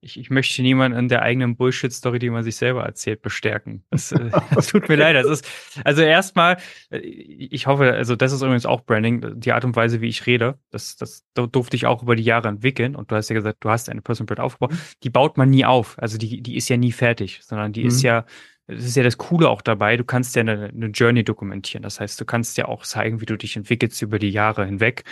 Ich, 0.01 0.19
ich 0.19 0.31
möchte 0.31 0.63
niemanden 0.63 0.97
in 0.97 1.09
der 1.09 1.23
eigenen 1.23 1.57
Bullshit-Story, 1.57 2.19
die 2.19 2.31
man 2.31 2.45
sich 2.45 2.57
selber 2.57 2.85
erzählt, 2.85 3.21
bestärken. 3.23 3.85
Das, 3.91 4.13
äh, 4.13 4.31
das 4.55 4.69
tut 4.69 4.89
mir 4.89 4.97
leid. 4.97 5.17
Das 5.17 5.27
ist, 5.27 5.49
also 5.85 6.03
erstmal, 6.03 6.59
äh, 6.91 6.99
ich 6.99 7.67
hoffe, 7.67 7.93
also 7.93 8.15
das 8.15 8.33
ist 8.33 8.43
übrigens 8.43 8.67
auch 8.67 8.83
Branding, 8.83 9.41
die 9.41 9.53
Art 9.53 9.65
und 9.65 9.75
Weise, 9.75 10.01
wie 10.01 10.09
ich 10.09 10.27
rede. 10.27 10.59
Das, 10.71 10.97
das 10.97 11.25
durfte 11.35 11.77
ich 11.77 11.87
auch 11.87 12.03
über 12.03 12.15
die 12.15 12.23
Jahre 12.23 12.49
entwickeln. 12.49 12.95
Und 12.95 13.11
du 13.11 13.17
hast 13.17 13.29
ja 13.29 13.35
gesagt, 13.35 13.59
du 13.61 13.71
hast 13.71 13.89
eine 13.89 14.01
Personal 14.01 14.27
Brand 14.27 14.41
aufgebaut. 14.41 14.73
Mhm. 14.73 14.79
Die 15.03 15.11
baut 15.11 15.37
man 15.37 15.51
nie 15.51 15.65
auf. 15.65 15.99
Also 15.99 16.17
die, 16.17 16.43
die 16.43 16.57
ist 16.57 16.69
ja 16.69 16.77
nie 16.77 16.93
fertig, 16.93 17.41
sondern 17.43 17.73
die 17.73 17.83
mhm. 17.83 17.89
ist 17.89 18.03
ja, 18.03 18.25
das 18.69 18.85
ist 18.85 18.97
ja 18.97 19.03
das 19.03 19.17
Coole 19.17 19.49
auch 19.49 19.63
dabei, 19.63 19.97
du 19.97 20.05
kannst 20.05 20.37
ja 20.37 20.41
eine, 20.41 20.67
eine, 20.67 20.87
Journey 20.89 21.25
dokumentieren. 21.25 21.83
Das 21.83 22.01
heißt, 22.01 22.21
du 22.21 22.25
kannst 22.27 22.59
ja 22.59 22.67
auch 22.67 22.85
zeigen, 22.85 23.21
wie 23.21 23.27
du 23.27 23.37
dich 23.37 23.57
entwickelst 23.57 24.01
über 24.03 24.19
die 24.19 24.31
Jahre 24.31 24.67
hinweg. 24.67 25.05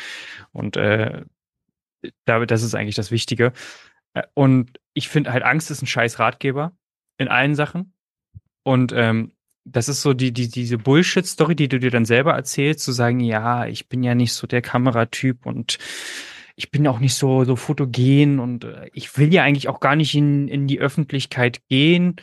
Und 0.52 0.76
äh, 0.76 1.22
da, 2.26 2.44
das 2.44 2.62
ist 2.62 2.74
eigentlich 2.74 2.94
das 2.94 3.10
Wichtige. 3.10 3.52
Äh, 4.16 4.22
und 4.34 4.80
ich 4.94 5.08
finde 5.08 5.32
halt, 5.32 5.44
Angst 5.44 5.70
ist 5.70 5.82
ein 5.82 5.86
scheiß 5.86 6.18
Ratgeber 6.18 6.72
in 7.18 7.28
allen 7.28 7.54
Sachen. 7.54 7.92
Und 8.62 8.92
ähm, 8.92 9.32
das 9.64 9.88
ist 9.88 10.02
so 10.02 10.14
die, 10.14 10.32
die, 10.32 10.48
diese 10.48 10.78
Bullshit-Story, 10.78 11.54
die 11.54 11.68
du 11.68 11.78
dir 11.78 11.90
dann 11.90 12.04
selber 12.04 12.32
erzählst, 12.32 12.80
zu 12.80 12.92
sagen, 12.92 13.20
ja, 13.20 13.66
ich 13.66 13.88
bin 13.88 14.02
ja 14.02 14.14
nicht 14.14 14.32
so 14.32 14.46
der 14.46 14.62
Kameratyp 14.62 15.44
und 15.44 15.78
ich 16.54 16.70
bin 16.70 16.86
auch 16.86 16.98
nicht 16.98 17.14
so, 17.14 17.44
so 17.44 17.56
fotogen 17.56 18.38
und 18.38 18.64
äh, 18.64 18.88
ich 18.94 19.18
will 19.18 19.32
ja 19.32 19.42
eigentlich 19.42 19.68
auch 19.68 19.80
gar 19.80 19.96
nicht 19.96 20.14
in, 20.14 20.48
in 20.48 20.66
die 20.66 20.80
Öffentlichkeit 20.80 21.66
gehen. 21.68 22.16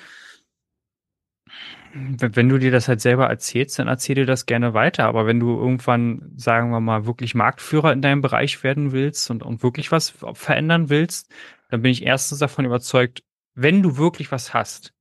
Wenn, 1.93 2.49
du 2.49 2.57
dir 2.57 2.71
das 2.71 2.87
halt 2.87 3.01
selber 3.01 3.27
erzählst, 3.27 3.77
dann 3.77 3.87
erzähl 3.87 4.15
dir 4.15 4.25
das 4.25 4.47
gerne 4.47 4.73
weiter. 4.73 5.05
Aber 5.05 5.27
wenn 5.27 5.39
du 5.39 5.55
irgendwann, 5.55 6.31
sagen 6.37 6.71
wir 6.71 6.79
mal, 6.79 7.05
wirklich 7.05 7.35
Marktführer 7.35 7.93
in 7.93 8.01
deinem 8.01 8.23
Bereich 8.23 8.63
werden 8.63 8.93
willst 8.93 9.29
und, 9.29 9.43
und 9.43 9.61
wirklich 9.61 9.91
was 9.91 10.11
verändern 10.33 10.89
willst, 10.89 11.31
dann 11.73 11.81
bin 11.81 11.91
ich 11.91 12.03
erstens 12.03 12.37
davon 12.37 12.65
überzeugt, 12.65 13.23
wenn 13.55 13.81
du 13.81 13.97
wirklich 13.97 14.31
was 14.31 14.53
hast, 14.53 14.93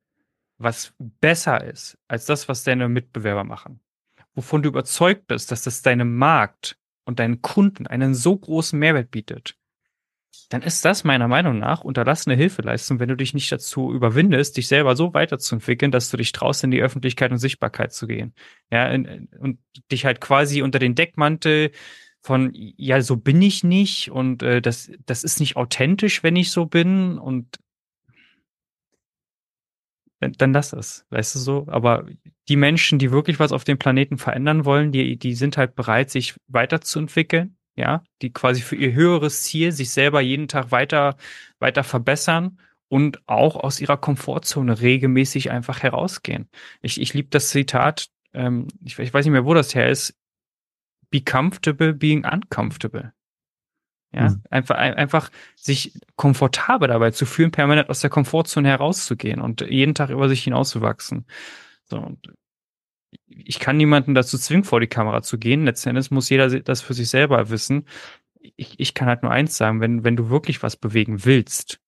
was 0.57 0.95
besser 0.99 1.63
ist 1.63 1.99
als 2.09 2.25
das, 2.25 2.49
was 2.49 2.65
deine 2.65 2.89
Mitbewerber 2.89 3.45
machen, 3.45 3.81
wovon 4.35 4.63
du 4.63 4.71
überzeugt 4.71 5.27
bist, 5.27 5.53
dass 5.53 5.63
das 5.65 5.83
deinem 5.83 6.17
Markt 6.17 6.79
und 7.05 7.19
deinen 7.19 7.43
Kunden 7.43 7.87
einen 7.87 8.15
so 8.15 8.35
großen 8.35 8.79
Mehrwert 8.79 9.11
bietet, 9.11 9.59
dann 10.49 10.63
ist 10.63 10.83
das 10.87 11.05
meiner 11.05 11.29
Meinung 11.29 11.59
nach 11.59 11.85
unterlassene 11.85 12.37
Hilfeleistung, 12.37 13.01
wenn 13.01 13.11
du 13.11 13.17
dich 13.17 13.35
nicht 13.35 13.53
dazu 13.53 13.93
überwindest, 13.93 14.57
dich 14.57 14.67
selber 14.67 14.97
so 14.97 15.13
weiterzuentwickeln, 15.13 15.91
dass 15.91 16.09
du 16.09 16.17
dich 16.17 16.33
traust, 16.33 16.65
in 16.65 16.71
die 16.71 16.81
Öffentlichkeit 16.81 17.33
und 17.33 17.39
Sichtbarkeit 17.39 17.93
zu 17.93 18.07
gehen. 18.07 18.35
Ja, 18.71 18.91
und 18.91 19.59
dich 19.91 20.07
halt 20.07 20.23
quasi 20.23 20.63
unter 20.63 20.79
den 20.79 20.95
Deckmantel 20.95 21.71
von, 22.23 22.51
ja, 22.55 23.01
so 23.03 23.17
bin 23.17 23.43
ich 23.43 23.65
nicht 23.65 24.11
und 24.11 24.43
äh, 24.43 24.63
das, 24.63 24.91
das 25.07 25.25
ist 25.25 25.41
nicht 25.41 25.57
authentisch, 25.57 26.23
wenn 26.23 26.37
ich 26.37 26.51
so 26.51 26.67
bin 26.67 27.19
und 27.19 27.59
dann, 30.21 30.33
dann 30.33 30.53
lass 30.53 30.73
es, 30.73 31.05
weißt 31.11 31.35
du 31.35 31.39
so. 31.41 31.65
Aber 31.67 32.07
die 32.49 32.57
Menschen, 32.57 33.01
die 33.01 33.11
wirklich 33.11 33.41
was 33.41 33.51
auf 33.51 33.65
dem 33.65 33.79
Planeten 33.79 34.19
verändern 34.19 34.65
wollen, 34.65 34.93
die, 34.93 35.19
die 35.19 35.35
sind 35.35 35.57
halt 35.57 35.75
bereit, 35.75 36.11
sich 36.11 36.35
weiterzuentwickeln, 36.47 37.57
ja, 37.75 38.05
die 38.23 38.33
quasi 38.33 38.63
für 38.63 38.77
ihr 38.77 38.93
höheres 38.93 39.43
Ziel 39.43 39.73
sich 39.73 39.91
selber 39.91 40.21
jeden 40.21 40.47
Tag 40.47 40.71
weiter, 40.71 41.17
weiter 41.59 41.83
verbessern 41.83 42.59
und 42.89 43.21
auch 43.27 43.57
aus 43.57 43.81
ihrer 43.81 43.97
Komfortzone 43.97 44.81
regelmäßig 44.81 45.51
einfach 45.51 45.83
herausgehen. 45.83 46.49
Ich, 46.83 47.01
ich 47.01 47.15
liebe 47.15 47.31
das 47.31 47.49
Zitat, 47.49 48.07
ähm, 48.33 48.69
ich, 48.85 48.99
ich 48.99 49.13
weiß 49.13 49.25
nicht 49.25 49.33
mehr, 49.33 49.45
wo 49.45 49.55
das 49.55 49.75
her 49.75 49.89
ist, 49.89 50.15
be 51.13 51.21
comfortable 51.21 51.93
being 51.93 52.25
uncomfortable. 52.25 53.13
Ja, 54.15 54.31
mhm. 54.31 54.43
einfach, 54.51 54.77
einfach 54.77 55.31
sich 55.55 55.99
komfortabel 56.17 56.89
dabei 56.89 57.13
zu 57.13 57.25
fühlen, 57.25 57.51
permanent 57.51 57.89
aus 57.89 58.01
der 58.01 58.11
Komfortzone 58.11 58.69
herauszugehen 58.69 59.41
und 59.41 59.63
jeden 59.63 59.95
Tag 59.95 60.11
über 60.11 60.29
sich 60.29 60.45
hinauszuwachsen. 60.45 61.25
So, 61.85 61.99
und 61.99 62.35
ich 63.27 63.59
kann 63.59 63.79
niemanden 63.79 64.15
dazu 64.15 64.37
zwingen, 64.37 64.65
vor 64.65 64.81
die 64.81 64.87
Kamera 64.87 65.23
zu 65.23 65.39
gehen. 65.39 65.65
Letztendlich 65.65 66.11
muss 66.11 66.29
jeder 66.29 66.61
das 66.61 66.83
für 66.83 66.95
sich 66.95 67.09
selber 67.09 67.49
wissen. 67.49 67.87
Ich, 68.41 68.79
ich 68.79 68.93
kann 68.93 69.09
halt 69.09 69.23
nur 69.23 69.33
eins 69.33 69.57
sagen, 69.57 69.81
wenn, 69.81 70.05
wenn 70.05 70.17
du 70.17 70.29
wirklich 70.29 70.63
was 70.63 70.77
bewegen 70.77 71.25
willst, 71.25 71.81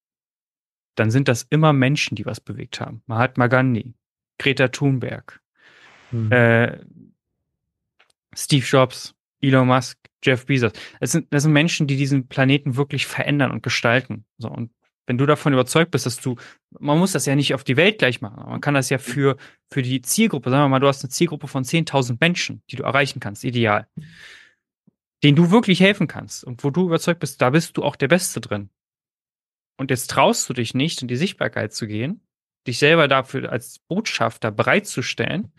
dann 0.95 1.11
sind 1.11 1.28
das 1.28 1.47
immer 1.50 1.73
Menschen, 1.73 2.14
die 2.14 2.25
was 2.25 2.40
bewegt 2.40 2.81
haben. 2.81 3.02
Mahatma 3.07 3.49
Gandhi, 3.49 3.95
Greta 4.38 4.69
Thunberg, 4.69 5.43
mhm. 6.11 6.33
äh, 6.33 6.78
Steve 8.36 8.64
Jobs, 8.64 9.14
Elon 9.40 9.66
Musk, 9.66 9.99
Jeff 10.25 10.47
Bezos. 10.47 10.73
Das 11.00 11.12
sind, 11.12 11.32
das 11.32 11.42
sind 11.42 11.52
Menschen, 11.52 11.86
die 11.86 11.97
diesen 11.97 12.28
Planeten 12.28 12.76
wirklich 12.76 13.06
verändern 13.06 13.50
und 13.50 13.62
gestalten. 13.62 14.25
So, 14.38 14.49
und 14.49 14.70
wenn 15.06 15.18
du 15.18 15.26
davon 15.26 15.52
überzeugt 15.52 15.90
bist, 15.90 16.06
dass 16.06 16.20
du, 16.20 16.36
man 16.70 16.99
muss 16.99 17.12
das 17.12 17.26
ja 17.26 17.34
nicht 17.34 17.54
auf 17.54 17.64
die 17.64 17.76
Welt 17.76 17.99
gleich 17.99 18.20
machen, 18.20 18.49
man 18.49 18.60
kann 18.60 18.75
das 18.75 18.88
ja 18.88 18.99
für, 18.99 19.36
für 19.70 19.82
die 19.82 20.00
Zielgruppe, 20.00 20.50
sagen 20.50 20.64
wir 20.64 20.68
mal, 20.68 20.80
du 20.80 20.88
hast 20.88 21.04
eine 21.04 21.10
Zielgruppe 21.10 21.47
von 21.47 21.64
10.000 21.64 22.16
Menschen, 22.20 22.62
die 22.70 22.76
du 22.76 22.84
erreichen 22.84 23.20
kannst, 23.20 23.44
ideal, 23.44 23.86
denen 25.23 25.36
du 25.36 25.50
wirklich 25.50 25.80
helfen 25.80 26.06
kannst 26.06 26.44
und 26.44 26.64
wo 26.64 26.70
du 26.70 26.86
überzeugt 26.86 27.20
bist, 27.20 27.40
da 27.42 27.50
bist 27.50 27.76
du 27.76 27.82
auch 27.82 27.97
der 27.97 28.08
Beste 28.08 28.40
drin. 28.40 28.70
Und 29.76 29.90
jetzt 29.90 30.08
traust 30.08 30.49
du 30.49 30.54
dich 30.54 30.73
nicht, 30.73 31.02
in 31.02 31.08
die 31.08 31.16
Sichtbarkeit 31.16 31.75
zu 31.75 31.86
gehen, 31.86 32.23
dich 32.66 32.78
selber 32.78 33.08
dafür 33.08 33.50
als 33.50 33.80
Botschafter 33.80 34.50
bereitzustellen, 34.50 35.52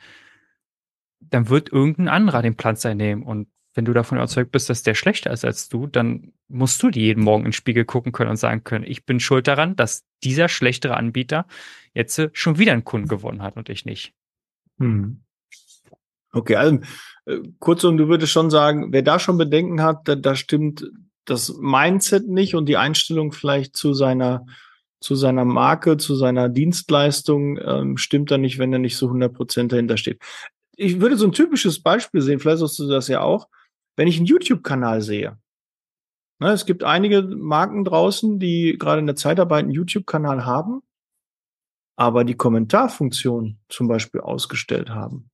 dann 1.20 1.50
wird 1.50 1.72
irgendein 1.72 2.08
anderer 2.08 2.42
den 2.42 2.56
Platz 2.56 2.86
einnehmen. 2.86 3.24
Und 3.24 3.48
wenn 3.76 3.86
du 3.86 3.94
davon 3.94 4.18
überzeugt 4.18 4.52
bist, 4.52 4.70
dass 4.70 4.84
der 4.84 4.96
schlechter 4.96 5.32
ist 5.32 5.44
als 5.44 5.70
du, 5.70 5.86
dann 5.86 6.34
musst 6.48 6.82
du 6.82 6.90
dir 6.90 7.04
jeden 7.04 7.24
Morgen 7.24 7.44
in 7.44 7.50
den 7.50 7.54
Spiegel 7.54 7.86
gucken 7.86 8.12
können 8.12 8.30
und 8.30 8.38
sagen 8.38 8.64
können, 8.64 8.86
ich 8.86 9.06
bin 9.06 9.20
schuld 9.20 9.48
daran, 9.48 9.76
dass 9.76 10.06
dieser 10.24 10.48
schlechtere 10.48 10.96
Anbieter 10.96 11.46
jetzt 11.94 12.18
äh, 12.18 12.30
schon 12.34 12.58
wieder 12.58 12.72
einen 12.72 12.86
Kunden 12.86 13.08
gewonnen 13.08 13.42
hat 13.42 13.58
und 13.58 13.70
ich 13.70 13.86
nicht. 13.86 14.14
Hm. 14.80 15.22
Okay, 16.32 16.56
also 16.56 16.80
äh, 17.26 17.40
kurzum, 17.60 17.98
du 17.98 18.08
würdest 18.08 18.32
schon 18.32 18.50
sagen, 18.50 18.92
wer 18.92 19.02
da 19.02 19.20
schon 19.20 19.38
Bedenken 19.38 19.82
hat, 19.82 20.08
da, 20.08 20.16
da 20.16 20.36
stimmt 20.36 20.90
das 21.26 21.56
Mindset 21.60 22.28
nicht 22.28 22.56
und 22.56 22.68
die 22.68 22.78
Einstellung 22.78 23.32
vielleicht 23.32 23.76
zu 23.76 23.94
seiner 23.94 24.46
zu 25.02 25.14
seiner 25.14 25.46
Marke, 25.46 25.98
zu 25.98 26.16
seiner 26.16 26.50
Dienstleistung 26.50 27.60
ähm, 27.64 27.98
stimmt 27.98 28.32
da 28.32 28.40
nicht, 28.40 28.58
wenn 28.58 28.74
er 28.74 28.80
nicht 28.80 28.96
so 28.96 29.08
100 29.08 29.34
Prozent 29.34 29.72
dahinter 29.72 29.98
steht 29.98 30.20
ich 30.78 31.00
würde 31.00 31.18
so 31.18 31.26
ein 31.26 31.32
typisches 31.32 31.82
Beispiel 31.82 32.22
sehen, 32.22 32.40
vielleicht 32.40 32.62
hast 32.62 32.80
du 32.80 32.88
das 32.88 33.08
ja 33.08 33.22
auch, 33.22 33.48
wenn 33.96 34.08
ich 34.08 34.18
einen 34.18 34.26
YouTube-Kanal 34.26 35.02
sehe. 35.02 35.38
Ne, 36.40 36.52
es 36.52 36.66
gibt 36.66 36.84
einige 36.84 37.22
Marken 37.22 37.86
draußen, 37.86 38.40
die 38.40 38.76
gerade 38.78 39.00
in 39.00 39.06
der 39.06 39.16
Zeitarbeit 39.16 39.64
einen 39.64 39.72
YouTube-Kanal 39.72 40.46
haben, 40.46 40.82
aber 41.98 42.26
die 42.26 42.36
Kommentarfunktion 42.36 43.58
zum 43.70 43.88
Beispiel 43.88 44.20
ausgestellt 44.20 44.90
haben. 44.90 45.30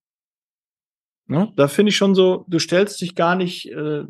Ne, 1.28 1.52
da 1.56 1.68
finde 1.68 1.90
ich 1.90 1.98
schon 1.98 2.14
so, 2.14 2.46
du 2.48 2.60
stellst 2.60 3.02
dich 3.02 3.16
gar 3.16 3.36
nicht 3.36 3.72
äh, 3.72 4.04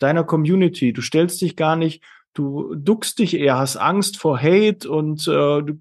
deiner 0.00 0.24
Community, 0.24 0.92
du 0.92 1.00
stellst 1.00 1.40
dich 1.40 1.54
gar 1.54 1.76
nicht 1.76 2.02
du 2.34 2.74
duckst 2.74 3.18
dich 3.18 3.34
eher, 3.34 3.58
hast 3.58 3.76
Angst 3.76 4.16
vor 4.16 4.40
Hate 4.40 4.90
und 4.90 5.26
äh, 5.28 5.62
du, 5.62 5.78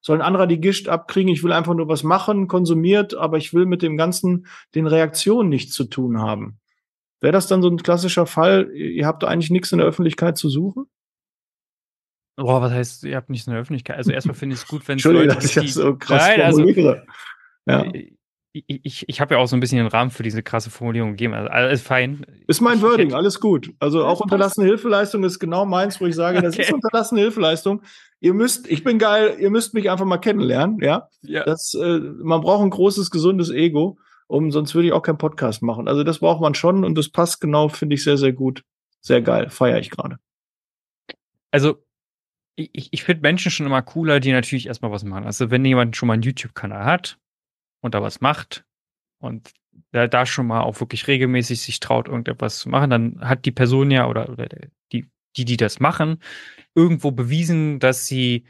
soll 0.00 0.18
ein 0.18 0.22
anderer 0.22 0.46
die 0.46 0.60
Gischt 0.60 0.88
abkriegen, 0.88 1.32
ich 1.32 1.42
will 1.42 1.52
einfach 1.52 1.74
nur 1.74 1.88
was 1.88 2.02
machen, 2.02 2.48
konsumiert, 2.48 3.14
aber 3.14 3.38
ich 3.38 3.54
will 3.54 3.66
mit 3.66 3.82
dem 3.82 3.96
Ganzen 3.96 4.46
den 4.74 4.86
Reaktionen 4.86 5.48
nichts 5.48 5.72
zu 5.72 5.84
tun 5.84 6.20
haben. 6.20 6.58
Wäre 7.20 7.32
das 7.32 7.46
dann 7.46 7.62
so 7.62 7.68
ein 7.68 7.82
klassischer 7.82 8.26
Fall, 8.26 8.70
ihr 8.72 9.06
habt 9.06 9.24
eigentlich 9.24 9.50
nichts 9.50 9.72
in 9.72 9.78
der 9.78 9.86
Öffentlichkeit 9.86 10.36
zu 10.36 10.48
suchen? 10.48 10.86
Boah, 12.36 12.60
was 12.60 12.72
heißt, 12.72 13.04
ihr 13.04 13.16
habt 13.16 13.30
nichts 13.30 13.46
in 13.46 13.54
der 13.54 13.62
Öffentlichkeit? 13.62 13.96
Also 13.96 14.12
erstmal 14.12 14.34
finde 14.34 14.54
ich 14.54 14.62
es 14.62 14.68
gut, 14.68 14.86
wenn 14.88 14.98
es 14.98 15.04
Leute, 15.04 15.28
dass 15.28 15.44
ich 15.46 15.54
das 15.54 15.74
so 15.74 15.96
krass 15.96 16.22
Nein, 16.22 16.42
also, 16.42 16.68
ja. 17.66 17.90
Ich, 18.66 19.08
ich 19.08 19.20
habe 19.20 19.34
ja 19.34 19.40
auch 19.40 19.48
so 19.48 19.56
ein 19.56 19.60
bisschen 19.60 19.78
den 19.78 19.86
Rahmen 19.86 20.10
für 20.10 20.22
diese 20.22 20.42
krasse 20.42 20.70
Formulierung 20.70 21.10
gegeben. 21.10 21.34
Also 21.34 21.48
alles 21.50 21.82
fein. 21.82 22.24
Ist 22.46 22.60
mein 22.62 22.80
Wording, 22.80 23.12
alles 23.12 23.40
gut. 23.40 23.74
Also 23.80 24.04
auch 24.04 24.20
unterlassene 24.20 24.66
Hilfeleistung 24.66 25.24
ist 25.24 25.38
genau 25.38 25.66
meins, 25.66 26.00
wo 26.00 26.06
ich 26.06 26.14
sage, 26.14 26.40
das 26.40 26.54
okay. 26.54 26.62
ist 26.62 26.72
unterlassene 26.72 27.20
Hilfeleistung. 27.20 27.82
Ihr 28.20 28.32
müsst, 28.32 28.66
ich 28.66 28.82
bin 28.82 28.98
geil, 28.98 29.36
ihr 29.38 29.50
müsst 29.50 29.74
mich 29.74 29.90
einfach 29.90 30.06
mal 30.06 30.18
kennenlernen, 30.18 30.78
ja. 30.80 31.08
ja. 31.20 31.44
Das, 31.44 31.74
äh, 31.74 31.98
man 31.98 32.40
braucht 32.40 32.62
ein 32.62 32.70
großes, 32.70 33.10
gesundes 33.10 33.50
Ego, 33.50 33.98
um 34.26 34.50
sonst 34.50 34.74
würde 34.74 34.88
ich 34.88 34.92
auch 34.94 35.02
keinen 35.02 35.18
Podcast 35.18 35.62
machen. 35.62 35.86
Also 35.86 36.02
das 36.02 36.20
braucht 36.20 36.40
man 36.40 36.54
schon 36.54 36.84
und 36.84 36.96
das 36.96 37.10
passt 37.10 37.40
genau, 37.42 37.68
finde 37.68 37.94
ich 37.94 38.04
sehr, 38.04 38.16
sehr 38.16 38.32
gut. 38.32 38.62
Sehr 39.00 39.20
geil, 39.20 39.50
feiere 39.50 39.78
ich 39.78 39.90
gerade. 39.90 40.16
Also 41.50 41.76
ich, 42.56 42.88
ich 42.90 43.04
finde 43.04 43.22
Menschen 43.22 43.50
schon 43.50 43.66
immer 43.66 43.82
cooler, 43.82 44.18
die 44.18 44.32
natürlich 44.32 44.66
erstmal 44.66 44.90
was 44.90 45.04
machen. 45.04 45.24
Also 45.24 45.50
wenn 45.50 45.64
jemand 45.64 45.94
schon 45.94 46.06
mal 46.06 46.14
einen 46.14 46.22
YouTube-Kanal 46.22 46.84
hat, 46.84 47.18
und 47.86 47.94
da 47.94 48.02
was 48.02 48.20
macht 48.20 48.64
und 49.18 49.52
da, 49.92 50.06
da 50.06 50.26
schon 50.26 50.46
mal 50.46 50.62
auch 50.62 50.80
wirklich 50.80 51.06
regelmäßig 51.06 51.60
sich 51.60 51.80
traut, 51.80 52.08
irgendetwas 52.08 52.58
zu 52.58 52.68
machen, 52.68 52.90
dann 52.90 53.20
hat 53.20 53.44
die 53.44 53.52
Person 53.52 53.90
ja 53.90 54.08
oder, 54.08 54.28
oder 54.28 54.48
die, 54.92 55.06
die, 55.36 55.44
die 55.44 55.56
das 55.56 55.80
machen, 55.80 56.22
irgendwo 56.74 57.10
bewiesen, 57.10 57.78
dass 57.78 58.06
sie 58.06 58.44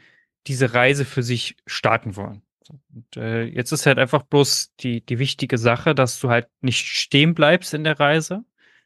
diese 0.47 0.73
Reise 0.73 1.05
für 1.05 1.23
sich 1.23 1.55
starten 1.65 2.15
wollen. 2.15 2.41
Und 2.69 3.17
äh, 3.17 3.43
jetzt 3.43 3.71
ist 3.71 3.85
halt 3.85 3.97
einfach 3.97 4.23
bloß 4.23 4.73
die, 4.79 5.05
die 5.05 5.19
wichtige 5.19 5.57
Sache, 5.57 5.95
dass 5.95 6.19
du 6.19 6.29
halt 6.29 6.47
nicht 6.61 6.85
stehen 6.85 7.33
bleibst 7.33 7.73
in 7.73 7.83
der 7.83 7.99
Reise, 7.99 8.43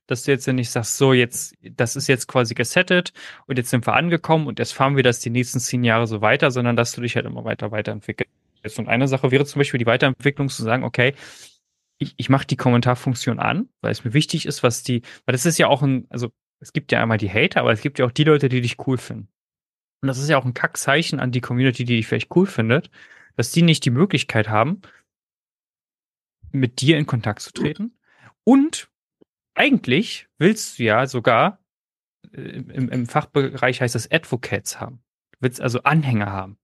dass 0.08 0.24
du 0.24 0.32
jetzt 0.32 0.46
ja 0.46 0.54
nicht 0.54 0.70
sagst, 0.70 0.98
so 0.98 1.14
jetzt, 1.14 1.56
das 1.62 1.96
ist 1.96 2.08
jetzt 2.08 2.28
quasi 2.28 2.54
gesettet 2.54 3.14
und 3.48 3.58
jetzt 3.58 3.70
sind 3.70 3.88
wir 3.88 3.94
angekommen 3.94 4.48
und 4.48 4.60
jetzt 4.60 4.74
fahren 4.74 4.96
wir 4.96 5.04
das 5.04 5.20
die 5.20 5.30
nächsten 5.30 5.60
zehn 5.60 5.84
Jahre 5.84 6.08
so 6.08 6.22
weiter, 6.22 6.52
sondern 6.52 6.76
dass 6.76 6.92
du 6.92 7.02
dich 7.02 7.16
halt 7.16 7.26
immer 7.26 7.44
weiter 7.44 7.72
weiterentwickelst. 7.72 8.40
Und 8.78 8.88
eine 8.88 9.08
Sache 9.08 9.32
wäre 9.32 9.45
zum 9.45 9.60
Beispiel 9.60 9.80
die 9.80 9.86
Weiterentwicklung 9.86 10.50
zu 10.50 10.63
sagen, 10.63 10.84
okay, 10.84 11.13
ich, 11.97 12.13
ich 12.17 12.30
mache 12.30 12.47
die 12.47 12.58
Kommentarfunktion 12.58 13.39
an, 13.39 13.69
weil 13.82 13.91
es 13.91 14.04
mir 14.04 14.13
wichtig 14.13 14.45
ist, 14.45 14.63
was 14.63 14.84
die, 14.84 15.02
weil 15.26 15.34
das 15.34 15.45
ist 15.45 15.58
ja 15.58 15.67
auch 15.67 15.82
ein, 15.82 16.08
also 16.10 16.32
es 16.60 16.74
gibt 16.74 16.91
ja 16.91 17.02
einmal 17.02 17.17
die 17.17 17.30
Hater, 17.30 17.62
aber 17.62 17.71
es 17.71 17.82
gibt 17.82 18.00
ja 18.00 18.06
auch 18.06 18.12
die 18.12 18.24
Leute, 18.24 18.50
die 18.50 18.62
dich 18.62 18.78
cool 18.88 18.97
finden. 18.97 19.30
Und 20.02 20.08
das 20.08 20.17
ist 20.17 20.30
ja 20.30 20.38
auch 20.38 20.45
ein 20.45 20.54
Kackzeichen 20.54 21.19
an 21.19 21.32
die 21.32 21.41
Community, 21.41 21.86
die 21.86 21.97
dich 21.97 22.08
vielleicht 22.08 22.36
cool 22.36 22.47
findet, 22.47 22.89
dass 23.36 23.52
die 23.52 23.62
nicht 23.62 23.86
die 23.86 23.91
Möglichkeit 23.91 24.50
haben, 24.50 24.82
mit 26.52 26.82
dir 26.82 26.97
in 26.97 27.06
Kontakt 27.06 27.41
zu 27.41 27.52
treten. 27.54 27.97
Und 28.43 28.89
eigentlich 29.54 30.28
willst 30.38 30.80
du 30.80 30.84
ja 30.84 31.06
sogar, 31.06 31.60
äh, 32.34 32.41
im, 32.41 32.89
im 32.89 33.06
Fachbereich 33.06 33.82
heißt 33.82 33.95
das 33.95 34.10
Advocates 34.12 34.80
haben. 34.80 35.04
Du 35.34 35.38
willst 35.41 35.62
also 35.62 35.84
Anhänger 35.84 36.32
haben. 36.32 36.58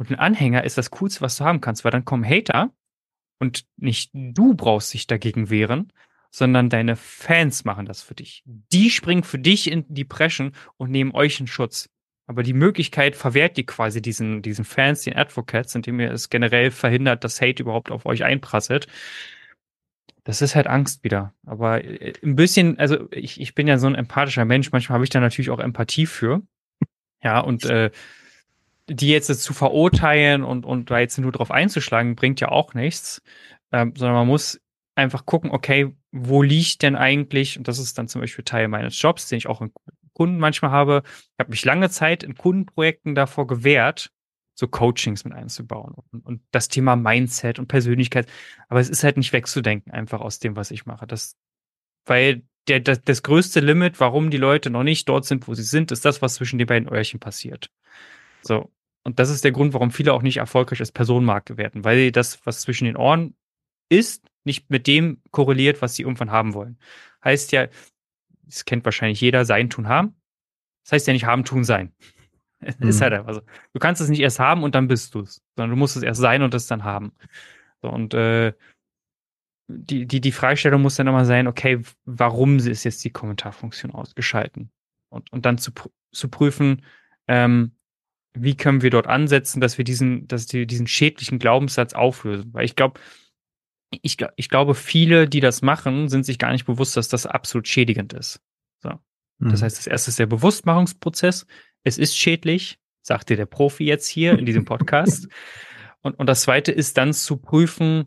Und 0.00 0.10
ein 0.10 0.18
Anhänger 0.18 0.64
ist 0.64 0.78
das 0.78 0.90
Coolste, 0.90 1.20
was 1.20 1.36
du 1.36 1.44
haben 1.44 1.60
kannst, 1.60 1.84
weil 1.84 1.90
dann 1.90 2.06
kommen 2.06 2.24
Hater 2.24 2.72
und 3.38 3.66
nicht 3.76 4.10
du 4.14 4.54
brauchst 4.54 4.94
dich 4.94 5.06
dagegen 5.06 5.50
wehren, 5.50 5.92
sondern 6.30 6.70
deine 6.70 6.96
Fans 6.96 7.66
machen 7.66 7.84
das 7.84 8.00
für 8.00 8.14
dich. 8.14 8.42
Die 8.46 8.88
springen 8.88 9.24
für 9.24 9.38
dich 9.38 9.70
in 9.70 9.84
die 9.88 10.06
Preschen 10.06 10.52
und 10.78 10.90
nehmen 10.90 11.12
euch 11.12 11.38
in 11.38 11.46
Schutz. 11.46 11.90
Aber 12.26 12.42
die 12.42 12.54
Möglichkeit 12.54 13.14
verwehrt 13.14 13.58
die 13.58 13.66
quasi 13.66 14.00
diesen, 14.00 14.40
diesen 14.40 14.64
Fans, 14.64 15.02
den 15.02 15.16
Advocates, 15.16 15.74
indem 15.74 16.00
ihr 16.00 16.12
es 16.12 16.30
generell 16.30 16.70
verhindert, 16.70 17.22
dass 17.22 17.42
Hate 17.42 17.62
überhaupt 17.62 17.90
auf 17.90 18.06
euch 18.06 18.24
einprasselt. 18.24 18.86
Das 20.24 20.40
ist 20.40 20.56
halt 20.56 20.66
Angst 20.66 21.04
wieder. 21.04 21.34
Aber 21.44 21.84
äh, 21.84 22.14
ein 22.22 22.36
bisschen, 22.36 22.78
also 22.78 23.06
ich, 23.10 23.38
ich 23.38 23.54
bin 23.54 23.68
ja 23.68 23.76
so 23.76 23.86
ein 23.86 23.96
empathischer 23.96 24.46
Mensch, 24.46 24.72
manchmal 24.72 24.94
habe 24.94 25.04
ich 25.04 25.10
da 25.10 25.20
natürlich 25.20 25.50
auch 25.50 25.60
Empathie 25.60 26.06
für. 26.06 26.40
Ja, 27.22 27.40
und 27.40 27.66
äh, 27.66 27.90
die 28.90 29.08
jetzt 29.08 29.28
zu 29.42 29.54
verurteilen 29.54 30.42
und, 30.42 30.66
und 30.66 30.90
da 30.90 30.98
jetzt 30.98 31.18
nur 31.18 31.32
drauf 31.32 31.50
einzuschlagen, 31.50 32.16
bringt 32.16 32.40
ja 32.40 32.48
auch 32.48 32.74
nichts. 32.74 33.22
Ähm, 33.72 33.94
sondern 33.96 34.16
man 34.16 34.26
muss 34.26 34.60
einfach 34.96 35.26
gucken, 35.26 35.50
okay, 35.52 35.94
wo 36.10 36.42
liegt 36.42 36.82
denn 36.82 36.96
eigentlich, 36.96 37.56
und 37.56 37.68
das 37.68 37.78
ist 37.78 37.96
dann 37.96 38.08
zum 38.08 38.20
Beispiel 38.20 38.44
Teil 38.44 38.66
meines 38.66 39.00
Jobs, 39.00 39.28
den 39.28 39.38
ich 39.38 39.46
auch 39.46 39.60
in 39.60 39.72
Kunden 40.12 40.38
manchmal 40.38 40.72
habe. 40.72 41.02
Ich 41.04 41.38
habe 41.38 41.50
mich 41.50 41.64
lange 41.64 41.88
Zeit 41.88 42.24
in 42.24 42.34
Kundenprojekten 42.34 43.14
davor 43.14 43.46
gewehrt, 43.46 44.10
so 44.54 44.66
Coachings 44.66 45.24
mit 45.24 45.32
einzubauen 45.32 45.94
und, 46.10 46.26
und, 46.26 46.42
das 46.50 46.68
Thema 46.68 46.96
Mindset 46.96 47.58
und 47.58 47.68
Persönlichkeit. 47.68 48.28
Aber 48.68 48.80
es 48.80 48.90
ist 48.90 49.04
halt 49.04 49.16
nicht 49.16 49.32
wegzudenken 49.32 49.92
einfach 49.92 50.20
aus 50.20 50.40
dem, 50.40 50.56
was 50.56 50.72
ich 50.72 50.84
mache. 50.84 51.06
Das, 51.06 51.36
weil 52.04 52.42
der, 52.68 52.80
das, 52.80 53.00
das 53.02 53.22
größte 53.22 53.60
Limit, 53.60 54.00
warum 54.00 54.30
die 54.30 54.36
Leute 54.36 54.68
noch 54.68 54.82
nicht 54.82 55.08
dort 55.08 55.24
sind, 55.24 55.48
wo 55.48 55.54
sie 55.54 55.62
sind, 55.62 55.92
ist 55.92 56.04
das, 56.04 56.20
was 56.20 56.34
zwischen 56.34 56.58
den 56.58 56.66
beiden 56.66 56.88
Öhrchen 56.88 57.20
passiert. 57.20 57.70
So. 58.42 58.70
Und 59.02 59.18
das 59.18 59.30
ist 59.30 59.44
der 59.44 59.52
Grund, 59.52 59.72
warum 59.72 59.90
viele 59.90 60.12
auch 60.12 60.22
nicht 60.22 60.38
erfolgreich 60.38 60.80
als 60.80 60.92
Personenmarke 60.92 61.56
werden, 61.56 61.84
weil 61.84 62.12
das, 62.12 62.44
was 62.44 62.60
zwischen 62.60 62.84
den 62.84 62.96
Ohren 62.96 63.34
ist, 63.88 64.24
nicht 64.44 64.70
mit 64.70 64.86
dem 64.86 65.22
korreliert, 65.30 65.82
was 65.82 65.94
sie 65.94 66.02
irgendwann 66.02 66.30
haben 66.30 66.54
wollen. 66.54 66.78
Heißt 67.24 67.52
ja, 67.52 67.68
das 68.44 68.64
kennt 68.64 68.84
wahrscheinlich 68.84 69.20
jeder, 69.20 69.44
sein, 69.44 69.70
tun, 69.70 69.88
haben. 69.88 70.14
Das 70.84 70.92
heißt 70.92 71.06
ja 71.06 71.12
nicht 71.12 71.24
haben, 71.24 71.44
tun, 71.44 71.64
sein. 71.64 71.92
Mhm. 72.60 72.74
Ist 72.88 73.00
halt 73.00 73.12
einfach 73.12 73.34
so. 73.34 73.42
Du 73.72 73.78
kannst 73.78 74.00
es 74.00 74.08
nicht 74.08 74.20
erst 74.20 74.38
haben 74.38 74.62
und 74.62 74.74
dann 74.74 74.88
bist 74.88 75.14
du 75.14 75.20
es, 75.20 75.42
sondern 75.56 75.70
du 75.70 75.76
musst 75.76 75.96
es 75.96 76.02
erst 76.02 76.20
sein 76.20 76.42
und 76.42 76.54
es 76.54 76.66
dann 76.66 76.84
haben. 76.84 77.12
So, 77.82 77.90
und 77.90 78.14
äh, 78.14 78.52
die, 79.68 80.06
die, 80.06 80.20
die 80.20 80.32
Freistellung 80.32 80.82
muss 80.82 80.96
dann 80.96 81.06
immer 81.06 81.24
sein, 81.24 81.46
okay, 81.46 81.80
warum 82.04 82.58
ist 82.58 82.84
jetzt 82.84 83.04
die 83.04 83.10
Kommentarfunktion 83.10 83.92
ausgeschalten? 83.92 84.70
Und, 85.08 85.32
und 85.32 85.46
dann 85.46 85.58
zu, 85.58 85.72
zu 86.12 86.28
prüfen, 86.28 86.84
ähm, 87.28 87.72
wie 88.42 88.56
können 88.56 88.82
wir 88.82 88.90
dort 88.90 89.06
ansetzen, 89.06 89.60
dass 89.60 89.78
wir 89.78 89.84
diesen, 89.84 90.26
dass 90.28 90.52
wir 90.52 90.66
diesen 90.66 90.86
schädlichen 90.86 91.38
Glaubenssatz 91.38 91.92
auflösen. 91.92 92.52
Weil 92.52 92.64
ich 92.64 92.76
glaube, 92.76 93.00
ich, 93.90 94.16
ich 94.36 94.48
glaube, 94.48 94.74
viele, 94.74 95.28
die 95.28 95.40
das 95.40 95.62
machen, 95.62 96.08
sind 96.08 96.24
sich 96.24 96.38
gar 96.38 96.52
nicht 96.52 96.64
bewusst, 96.64 96.96
dass 96.96 97.08
das 97.08 97.26
absolut 97.26 97.68
schädigend 97.68 98.12
ist. 98.12 98.40
So. 98.82 98.90
Mhm. 99.38 99.50
Das 99.50 99.62
heißt, 99.62 99.78
das 99.78 99.86
erste 99.86 100.10
ist 100.10 100.18
der 100.18 100.26
Bewusstmachungsprozess. 100.26 101.46
Es 101.82 101.98
ist 101.98 102.16
schädlich, 102.16 102.78
sagt 103.02 103.30
dir 103.30 103.36
der 103.36 103.46
Profi 103.46 103.84
jetzt 103.84 104.06
hier 104.06 104.38
in 104.38 104.46
diesem 104.46 104.64
Podcast. 104.64 105.28
und, 106.02 106.18
und 106.18 106.26
das 106.26 106.42
zweite 106.42 106.72
ist 106.72 106.96
dann 106.98 107.12
zu 107.12 107.36
prüfen, 107.36 108.06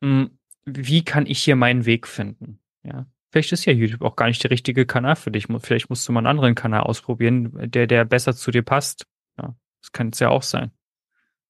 mh, 0.00 0.08
hm, 0.08 0.30
wie 0.66 1.02
kann 1.04 1.26
ich 1.26 1.42
hier 1.42 1.56
meinen 1.56 1.86
Weg 1.86 2.06
finden? 2.06 2.60
Ja. 2.82 3.06
Vielleicht 3.30 3.52
ist 3.52 3.64
ja 3.64 3.72
YouTube 3.72 4.02
auch 4.02 4.16
gar 4.16 4.26
nicht 4.26 4.42
der 4.42 4.50
richtige 4.50 4.86
Kanal 4.86 5.16
für 5.16 5.30
dich. 5.30 5.46
Vielleicht 5.60 5.88
musst 5.88 6.06
du 6.06 6.12
mal 6.12 6.20
einen 6.20 6.26
anderen 6.26 6.54
Kanal 6.54 6.82
ausprobieren, 6.82 7.70
der, 7.70 7.86
der 7.86 8.04
besser 8.04 8.34
zu 8.34 8.50
dir 8.50 8.62
passt. 8.62 9.06
Ja, 9.38 9.54
das 9.80 9.92
kann 9.92 10.10
es 10.10 10.18
ja 10.18 10.28
auch 10.28 10.42
sein. 10.42 10.70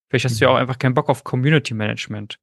Vielleicht 0.09 0.25
hast 0.25 0.35
mhm. 0.35 0.39
du 0.39 0.45
ja 0.45 0.51
mhm. 0.51 0.57
auch 0.57 0.61
einfach 0.61 0.79
keinen 0.79 0.95
Bock 0.95 1.09
auf 1.09 1.25
Community 1.25 1.75
Management. 1.75 2.39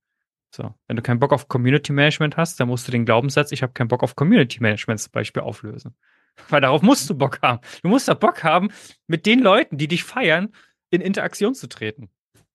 So, 0.55 0.73
wenn 0.87 0.95
du 0.95 1.01
keinen 1.01 1.19
Bock 1.19 1.33
auf 1.33 1.47
Community 1.49 1.91
Management 1.91 2.37
hast, 2.37 2.59
dann 2.59 2.69
musst 2.69 2.87
du 2.87 2.91
den 2.91 3.05
Glaubenssatz, 3.05 3.51
ich 3.51 3.63
habe 3.63 3.73
keinen 3.73 3.89
Bock 3.89 4.03
auf 4.03 4.15
Community 4.15 4.59
Management 4.61 4.99
zum 4.99 5.11
Beispiel 5.11 5.43
auflösen. 5.43 5.95
Weil 6.49 6.61
darauf 6.61 6.81
musst 6.81 7.09
du 7.09 7.15
Bock 7.15 7.41
haben. 7.41 7.59
Du 7.83 7.89
musst 7.89 8.07
doch 8.07 8.15
Bock 8.15 8.43
haben, 8.43 8.69
mit 9.07 9.25
den 9.25 9.39
Leuten, 9.39 9.77
die 9.77 9.87
dich 9.87 10.03
feiern, 10.03 10.53
in 10.89 11.01
Interaktion 11.01 11.53
zu 11.53 11.67
treten. 11.67 12.09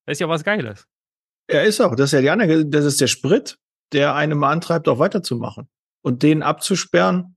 Das 0.06 0.14
ist 0.14 0.20
ja 0.20 0.28
was 0.28 0.44
Geiles. 0.44 0.88
Ja, 1.50 1.60
ist 1.60 1.80
auch. 1.80 1.94
Das 1.94 2.06
ist 2.06 2.12
ja 2.12 2.20
die 2.20 2.30
andere, 2.30 2.64
das 2.64 2.84
ist 2.84 3.00
der 3.00 3.08
Sprit, 3.08 3.58
der 3.92 4.14
einem 4.14 4.42
antreibt, 4.44 4.88
auch 4.88 4.98
weiterzumachen. 4.98 5.68
Und 6.00 6.22
den 6.22 6.42
abzusperren, 6.42 7.36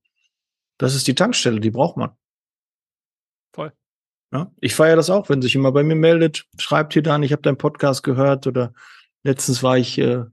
das 0.78 0.96
ist 0.96 1.08
die 1.08 1.16
Tankstelle, 1.16 1.60
die 1.60 1.72
braucht 1.72 1.98
man. 1.98 2.12
Voll. 3.54 3.74
Ja, 4.32 4.52
ich 4.60 4.76
feiere 4.76 4.96
das 4.96 5.10
auch, 5.10 5.30
wenn 5.30 5.42
sich 5.42 5.54
jemand 5.54 5.76
bei 5.76 5.84
mir 5.84 5.96
meldet, 5.96 6.46
schreibt 6.58 6.94
hier 6.94 7.04
dann, 7.04 7.24
ich 7.24 7.32
habe 7.32 7.42
deinen 7.42 7.58
Podcast 7.58 8.04
gehört 8.04 8.48
oder 8.48 8.74
letztens 9.24 9.64
war 9.64 9.78
ich 9.78 9.98
äh, 9.98 10.24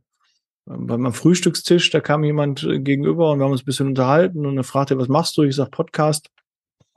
bei 0.65 0.97
meinem 0.97 1.13
Frühstückstisch, 1.13 1.91
da 1.91 2.01
kam 2.01 2.25
jemand 2.25 2.63
äh, 2.63 2.81
gegenüber 2.81 3.31
und 3.31 3.39
wir 3.39 3.45
haben 3.45 3.53
uns 3.53 3.63
ein 3.63 3.67
bisschen 3.67 3.89
unterhalten 3.89 4.47
und 4.47 4.57
er 4.57 4.65
fragte, 4.65 4.99
was 4.99 5.09
machst 5.09 5.37
du? 5.37 5.43
Ich 5.43 5.57
sag 5.57 5.71
Podcast. 5.71 6.29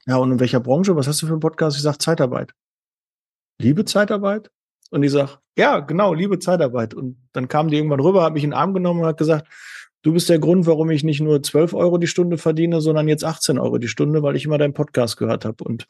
Ja, 0.06 0.18
und 0.18 0.32
in 0.32 0.40
welcher 0.40 0.60
Branche? 0.60 0.96
Was 0.96 1.08
hast 1.08 1.22
du 1.22 1.26
für 1.26 1.34
einen 1.34 1.40
Podcast? 1.40 1.78
Ich 1.78 1.84
sag 1.84 2.00
Zeitarbeit. 2.00 2.54
Liebe 3.60 3.86
Zeitarbeit? 3.86 4.52
Und 4.92 5.02
ich 5.02 5.12
sag, 5.12 5.40
ja, 5.58 5.80
genau, 5.80 6.14
liebe 6.14 6.38
Zeitarbeit. 6.38 6.94
Und 6.94 7.18
dann 7.34 7.48
kam 7.48 7.70
die 7.70 7.78
irgendwann 7.78 8.00
rüber, 8.00 8.24
hat 8.24 8.34
mich 8.34 8.44
in 8.44 8.52
den 8.52 8.58
Arm 8.58 8.74
genommen 8.74 9.02
und 9.02 9.08
hat 9.08 9.18
gesagt, 9.18 9.48
du 10.04 10.14
bist 10.14 10.30
der 10.30 10.38
Grund, 10.38 10.68
warum 10.68 10.92
ich 10.92 11.04
nicht 11.04 11.22
nur 11.22 11.42
12 11.42 11.74
Euro 11.74 11.98
die 11.98 12.08
Stunde 12.08 12.38
verdiene, 12.38 12.82
sondern 12.82 13.08
jetzt 13.08 13.24
18 13.24 13.58
Euro 13.58 13.80
die 13.80 13.88
Stunde, 13.88 14.22
weil 14.22 14.36
ich 14.36 14.46
immer 14.46 14.60
deinen 14.60 14.74
Podcast 14.76 15.18
gehört 15.18 15.44
habe. 15.44 15.64
Und 15.64 15.88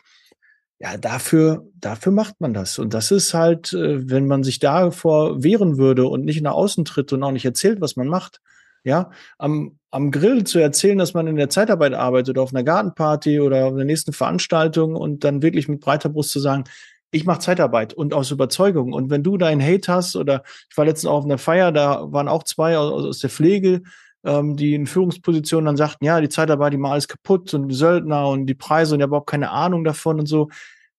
ja, 0.79 0.97
dafür, 0.97 1.65
dafür 1.75 2.11
macht 2.11 2.41
man 2.41 2.53
das. 2.53 2.79
Und 2.79 2.93
das 2.93 3.11
ist 3.11 3.33
halt, 3.33 3.73
äh, 3.73 4.09
wenn 4.09 4.27
man 4.27 4.43
sich 4.43 4.59
davor 4.59 5.43
wehren 5.43 5.77
würde 5.77 6.07
und 6.07 6.25
nicht 6.25 6.41
nach 6.41 6.53
außen 6.53 6.85
tritt 6.85 7.13
und 7.13 7.23
auch 7.23 7.31
nicht 7.31 7.45
erzählt, 7.45 7.81
was 7.81 7.95
man 7.95 8.07
macht, 8.07 8.41
ja, 8.83 9.09
am, 9.37 9.79
am 9.89 10.11
Grill 10.11 10.43
zu 10.43 10.59
erzählen, 10.59 10.97
dass 10.97 11.13
man 11.13 11.27
in 11.27 11.37
der 11.37 11.49
Zeitarbeit 11.49 11.93
arbeitet 11.93 12.37
auf 12.37 12.53
einer 12.53 12.63
Gartenparty 12.63 13.39
oder 13.39 13.65
auf 13.67 13.75
der 13.75 13.85
nächsten 13.85 14.13
Veranstaltung 14.13 14.95
und 14.95 15.23
dann 15.23 15.41
wirklich 15.41 15.67
mit 15.67 15.79
breiter 15.79 16.09
Brust 16.09 16.31
zu 16.31 16.39
sagen, 16.39 16.65
ich 17.11 17.25
mache 17.25 17.39
Zeitarbeit 17.39 17.93
und 17.93 18.13
aus 18.13 18.31
Überzeugung. 18.31 18.93
Und 18.93 19.09
wenn 19.09 19.23
du 19.23 19.37
deinen 19.37 19.61
Hate 19.61 19.91
hast 19.91 20.15
oder 20.15 20.43
ich 20.69 20.77
war 20.77 20.85
letztens 20.85 21.09
auch 21.09 21.19
auf 21.19 21.25
einer 21.25 21.37
Feier, 21.37 21.71
da 21.71 22.11
waren 22.11 22.27
auch 22.27 22.43
zwei 22.43 22.77
aus, 22.77 23.05
aus 23.05 23.19
der 23.19 23.29
Pflege, 23.29 23.81
ähm, 24.25 24.57
die 24.57 24.73
in 24.73 24.87
Führungspositionen 24.87 25.65
dann 25.65 25.77
sagten, 25.77 26.03
ja, 26.03 26.19
die 26.19 26.29
Zeitarbeit, 26.29 26.73
die 26.73 26.77
mal 26.77 26.91
alles 26.91 27.07
kaputt 27.07 27.53
und 27.53 27.71
Söldner 27.71 28.27
und 28.27 28.47
die 28.47 28.55
Preise 28.55 28.95
und 28.95 28.99
ja 28.99 29.05
überhaupt 29.05 29.29
keine 29.29 29.51
Ahnung 29.51 29.83
davon 29.83 30.19
und 30.19 30.25
so. 30.25 30.49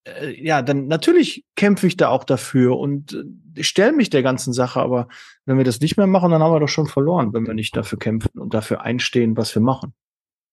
Äh, 0.04 0.40
ja, 0.42 0.62
dann 0.62 0.86
natürlich 0.86 1.44
kämpfe 1.56 1.86
ich 1.88 1.96
da 1.96 2.08
auch 2.08 2.24
dafür 2.24 2.78
und 2.78 3.12
äh, 3.12 3.24
ich 3.56 3.68
stelle 3.68 3.92
mich 3.92 4.10
der 4.10 4.22
ganzen 4.22 4.52
Sache, 4.52 4.80
aber 4.80 5.08
wenn 5.44 5.58
wir 5.58 5.64
das 5.64 5.80
nicht 5.80 5.96
mehr 5.96 6.06
machen, 6.06 6.30
dann 6.30 6.42
haben 6.42 6.52
wir 6.52 6.60
doch 6.60 6.68
schon 6.68 6.86
verloren, 6.86 7.32
wenn 7.32 7.46
wir 7.46 7.54
nicht 7.54 7.76
dafür 7.76 7.98
kämpfen 7.98 8.38
und 8.38 8.54
dafür 8.54 8.82
einstehen, 8.82 9.36
was 9.36 9.54
wir 9.54 9.62
machen. 9.62 9.92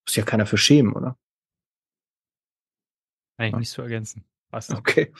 Muss 0.05 0.15
ja 0.15 0.23
keiner 0.23 0.45
für 0.45 0.57
schämen, 0.57 0.93
oder? 0.93 1.17
Eigentlich 3.37 3.51
ja. 3.51 3.59
nichts 3.59 3.73
zu 3.73 3.81
ergänzen. 3.81 4.25
Passt. 4.51 4.73
Okay. 4.73 5.11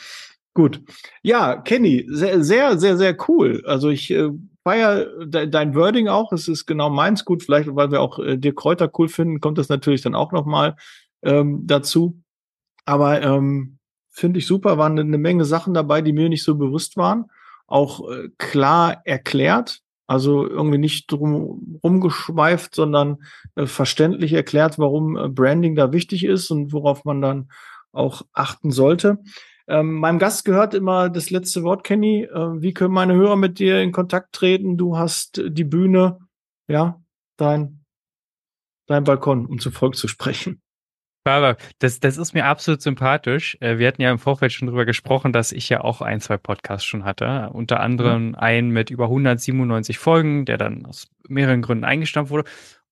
Gut. 0.54 0.84
Ja, 1.24 1.58
Kenny, 1.58 2.06
sehr, 2.10 2.44
sehr, 2.44 2.78
sehr, 2.78 2.98
sehr 2.98 3.18
cool. 3.28 3.64
Also 3.66 3.90
ich 3.90 4.12
äh, 4.12 4.30
feier 4.64 5.06
de 5.26 5.48
dein 5.48 5.76
Wording 5.76 6.08
auch. 6.08 6.32
Es 6.32 6.48
ist 6.48 6.66
genau 6.66 6.90
meins 6.90 7.26
gut. 7.26 7.44
Vielleicht, 7.44 7.76
weil 7.76 7.92
wir 7.92 8.02
auch 8.02 8.20
äh, 8.20 8.38
dir 8.38 8.56
Kräuter 8.56 8.90
cool 8.98 9.10
finden, 9.10 9.40
kommt 9.40 9.58
das 9.58 9.70
natürlich 9.70 10.02
dann 10.02 10.16
auch 10.16 10.32
noch 10.32 10.46
mal 10.46 10.76
ähm, 11.24 11.62
dazu. 11.66 12.20
Aber 12.86 13.22
ähm, 13.22 13.78
finde 14.10 14.40
ich 14.40 14.48
super. 14.48 14.78
Waren 14.78 15.00
eine 15.00 15.18
Menge 15.18 15.46
Sachen 15.46 15.74
dabei, 15.74 16.02
die 16.02 16.14
mir 16.14 16.30
nicht 16.30 16.44
so 16.44 16.56
bewusst 16.56 16.98
waren. 16.98 17.26
Auch 17.68 18.10
äh, 18.10 18.30
klar 18.38 19.02
erklärt. 19.06 19.80
Also 20.06 20.48
irgendwie 20.48 20.78
nicht 20.78 21.12
drum 21.12 21.80
rumgeschweift, 21.84 22.76
sondern 22.76 23.24
äh, 23.56 23.66
verständlich 23.66 24.34
erklärt, 24.34 24.78
warum 24.78 25.18
äh, 25.18 25.30
Branding 25.30 25.76
da 25.76 25.94
wichtig 25.94 26.26
ist 26.26 26.52
und 26.52 26.74
worauf 26.74 27.06
man 27.06 27.22
dann 27.22 27.50
auch 27.94 28.24
achten 28.34 28.72
sollte. 28.72 29.20
Ähm, 29.68 29.94
meinem 29.94 30.20
Gast 30.20 30.46
gehört 30.46 30.74
immer 30.74 31.10
das 31.10 31.30
letzte 31.30 31.64
Wort, 31.64 31.84
Kenny. 31.84 32.24
Äh, 32.24 32.62
wie 32.62 32.74
können 32.74 32.94
meine 32.94 33.16
Hörer 33.16 33.36
mit 33.36 33.60
dir 33.60 33.82
in 33.82 33.92
Kontakt 33.92 34.34
treten? 34.34 34.78
Du 34.78 34.98
hast 34.98 35.42
die 35.46 35.64
Bühne, 35.64 36.20
ja, 36.68 37.02
dein 37.38 37.84
dein 38.88 39.04
Balkon, 39.04 39.46
um 39.46 39.60
zu 39.60 39.72
Volk 39.72 39.96
zu 39.96 40.08
sprechen. 40.08 40.62
Aber 41.26 41.56
das, 41.80 42.02
das 42.02 42.18
ist 42.18 42.34
mir 42.34 42.46
absolut 42.46 42.82
sympathisch. 42.82 43.58
Äh, 43.62 43.78
wir 43.78 43.88
hatten 43.88 44.02
ja 44.02 44.12
im 44.12 44.20
Vorfeld 44.20 44.52
schon 44.52 44.68
drüber 44.68 44.86
gesprochen, 44.86 45.32
dass 45.32 45.54
ich 45.54 45.70
ja 45.70 45.82
auch 45.82 46.02
ein, 46.02 46.20
zwei 46.20 46.38
Podcasts 46.38 46.86
schon 46.86 47.06
hatte. 47.06 47.50
Unter 47.54 47.80
anderem 47.80 48.30
mhm. 48.30 48.36
einen 48.36 48.70
mit 48.72 48.90
über 48.90 49.06
197 49.06 49.98
Folgen, 49.98 50.44
der 50.46 50.58
dann 50.58 50.86
aus 50.86 51.08
mehreren 51.30 51.62
Gründen 51.62 51.86
eingestampft 51.86 52.32
wurde. 52.32 52.50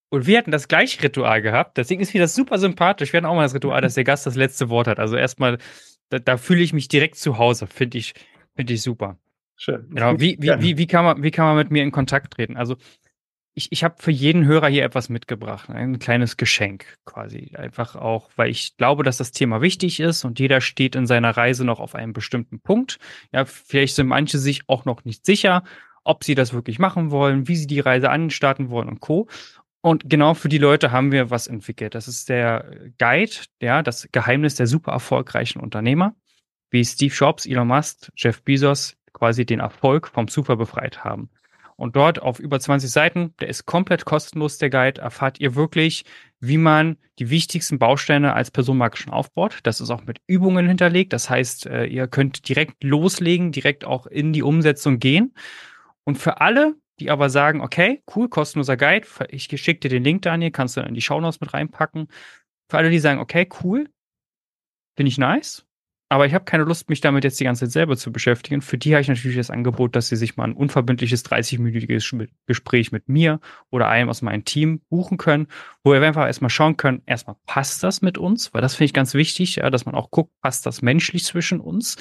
Und 0.10 0.28
wir 0.28 0.38
hatten 0.38 0.52
das 0.52 0.70
gleiche 0.70 1.04
Ritual 1.04 1.42
gehabt. 1.42 1.78
Deswegen 1.78 2.02
ist 2.02 2.14
mir 2.14 2.22
das 2.22 2.36
super 2.36 2.58
sympathisch. 2.58 3.12
Wir 3.12 3.18
hatten 3.18 3.28
auch 3.28 3.36
mal 3.36 3.44
das 3.44 3.54
Ritual, 3.54 3.82
dass 3.82 3.96
der 3.96 4.04
Gast 4.06 4.26
das 4.26 4.36
letzte 4.36 4.70
Wort 4.70 4.88
hat. 4.88 5.00
Also 5.00 5.18
erstmal, 5.18 5.58
da, 6.12 6.20
da 6.20 6.38
fühle 6.38 6.62
ich 6.62 6.74
mich 6.74 6.88
direkt 6.88 7.16
zu 7.16 7.38
Hause. 7.38 7.66
Finde 7.68 7.98
ich, 7.98 8.14
finde 8.56 8.74
ich 8.74 8.82
super. 8.82 9.18
Schön. 9.56 9.88
Genau. 9.90 10.20
Wie, 10.20 10.38
wie, 10.40 10.50
wie, 10.60 10.78
wie, 10.78 10.88
kann 10.88 11.06
man, 11.06 11.24
wie 11.24 11.32
kann 11.32 11.46
man 11.46 11.56
mit 11.56 11.72
mir 11.72 11.84
in 11.84 11.92
Kontakt 11.92 12.34
treten? 12.34 12.58
Also 12.58 12.76
ich, 13.54 13.72
ich 13.72 13.84
habe 13.84 13.96
für 13.98 14.12
jeden 14.12 14.46
Hörer 14.46 14.68
hier 14.68 14.84
etwas 14.84 15.10
mitgebracht, 15.10 15.70
ein 15.70 16.00
kleines 16.00 16.38
Geschenk 16.38 16.98
quasi. 17.06 17.52
Einfach 17.56 17.96
auch, 17.96 18.30
weil 18.36 18.50
ich 18.50 18.78
glaube, 18.78 19.04
dass 19.04 19.18
das 19.18 19.32
Thema 19.32 19.62
wichtig 19.62 20.00
ist 20.00 20.24
und 20.26 20.40
jeder 20.40 20.62
steht 20.62 20.96
in 20.96 21.06
seiner 21.06 21.32
Reise 21.32 21.66
noch 21.66 21.80
auf 21.80 21.96
einem 21.96 22.14
bestimmten 22.14 22.60
Punkt. 22.60 22.98
Ja, 23.32 23.46
vielleicht 23.46 23.96
sind 23.96 24.08
manche 24.08 24.38
sich 24.38 24.62
auch 24.68 24.86
noch 24.86 25.06
nicht 25.06 25.26
sicher, 25.26 25.64
ob 26.04 26.24
sie 26.24 26.36
das 26.36 26.54
wirklich 26.54 26.80
machen 26.80 27.12
wollen, 27.12 27.48
wie 27.48 27.56
sie 27.56 27.68
die 27.68 27.80
Reise 27.80 28.10
anstarten 28.10 28.70
wollen 28.70 28.90
und 28.90 29.00
Co. 29.00 29.28
Und 29.82 30.10
genau 30.10 30.36
für 30.36 30.50
die 30.50 30.60
Leute 30.60 30.92
haben 30.92 31.12
wir 31.12 31.32
was 31.32 31.48
entwickelt. 31.48 31.96
Das 31.96 32.08
ist 32.08 32.30
der 32.30 32.66
Guide, 33.00 33.32
ja, 33.62 33.82
das 33.82 34.08
Geheimnis 34.12 34.56
der 34.56 34.68
super 34.68 34.92
erfolgreichen 34.92 35.60
Unternehmer, 35.60 36.16
wie 36.70 36.86
Steve 36.86 37.14
Jobs, 37.14 37.46
Elon 37.46 37.68
Musk, 37.68 38.12
Jeff 38.16 38.44
Bezos 38.44 38.96
quasi 39.14 39.46
den 39.46 39.60
Erfolg 39.60 40.08
vom 40.08 40.28
Zufall 40.28 40.58
befreit 40.58 41.04
haben. 41.04 41.30
Und 41.82 41.96
dort 41.96 42.22
auf 42.22 42.40
über 42.40 42.60
20 42.60 42.92
Seiten, 42.92 43.34
der 43.40 43.48
ist 43.48 43.66
komplett 43.66 44.06
kostenlos, 44.06 44.60
der 44.60 44.70
Guide, 44.70 45.02
erfahrt 45.02 45.40
ihr 45.40 45.56
wirklich, 45.56 46.06
wie 46.40 46.60
man 46.60 46.98
die 47.18 47.32
wichtigsten 47.32 47.80
Bausteine 47.80 48.34
als 48.34 48.52
Personenmarke 48.52 48.98
schon 48.98 49.12
aufbaut. 49.12 49.62
Das 49.64 49.82
ist 49.82 49.90
auch 49.90 50.04
mit 50.04 50.20
Übungen 50.28 50.68
hinterlegt. 50.68 51.12
Das 51.12 51.28
heißt, 51.28 51.66
äh, 51.66 51.86
ihr 51.86 52.08
könnt 52.08 52.48
direkt 52.48 52.84
loslegen, 52.84 53.52
direkt 53.52 53.84
auch 53.84 54.06
in 54.06 54.32
die 54.32 54.44
Umsetzung 54.44 55.00
gehen. 55.00 55.34
Und 56.04 56.20
für 56.20 56.40
alle, 56.40 56.76
die 57.02 57.10
aber 57.10 57.30
sagen, 57.30 57.62
okay, 57.62 58.04
cool, 58.16 58.30
kostenloser 58.30 58.78
Guide, 58.78 59.08
ich 59.30 59.50
schicke 59.62 59.82
dir 59.82 59.90
den 59.90 60.04
Link, 60.04 60.22
Daniel, 60.22 60.52
kannst 60.52 60.78
du 60.78 60.82
in 60.82 60.94
die 60.94 61.02
Shownotes 61.02 61.42
mit 61.42 61.54
reinpacken. 61.54 62.08
Für 62.70 62.78
alle, 62.78 62.90
die 62.90 63.00
sagen, 63.00 63.20
okay, 63.20 63.50
cool, 63.64 63.90
finde 64.96 65.10
ich 65.10 65.18
nice, 65.18 65.66
aber 66.12 66.26
ich 66.26 66.34
habe 66.34 66.46
keine 66.46 66.64
Lust, 66.66 66.90
mich 66.90 67.02
damit 67.02 67.24
jetzt 67.24 67.40
die 67.40 67.46
ganze 67.46 67.66
Zeit 67.66 67.72
selber 67.72 67.98
zu 67.98 68.12
beschäftigen. 68.12 68.62
Für 68.62 68.78
die 68.78 68.94
habe 68.94 69.02
ich 69.02 69.08
natürlich 69.08 69.38
das 69.38 69.50
Angebot, 69.50 69.96
dass 69.96 70.10
sie 70.10 70.18
sich 70.18 70.36
mal 70.38 70.44
ein 70.44 70.54
unverbindliches 70.54 71.26
30-minütiges 71.26 72.28
Gespräch 72.48 72.92
mit 72.92 73.10
mir 73.10 73.40
oder 73.70 73.88
einem 73.88 74.10
aus 74.10 74.22
meinem 74.22 74.44
Team 74.44 74.82
buchen 74.90 75.18
können, 75.18 75.48
wo 75.84 75.94
wir 75.94 76.02
einfach 76.02 76.28
erstmal 76.28 76.50
schauen 76.50 76.78
können, 76.78 77.02
erstmal 77.06 77.38
passt 77.46 77.82
das 77.84 78.02
mit 78.02 78.18
uns, 78.18 78.54
weil 78.54 78.62
das 78.62 78.76
finde 78.76 78.86
ich 78.86 78.94
ganz 78.94 79.14
wichtig, 79.14 79.56
ja, 79.56 79.70
dass 79.70 79.86
man 79.86 79.96
auch 79.96 80.12
guckt, 80.12 80.34
passt 80.42 80.66
das 80.66 80.82
menschlich 80.82 81.24
zwischen 81.24 81.62
uns. 81.62 81.96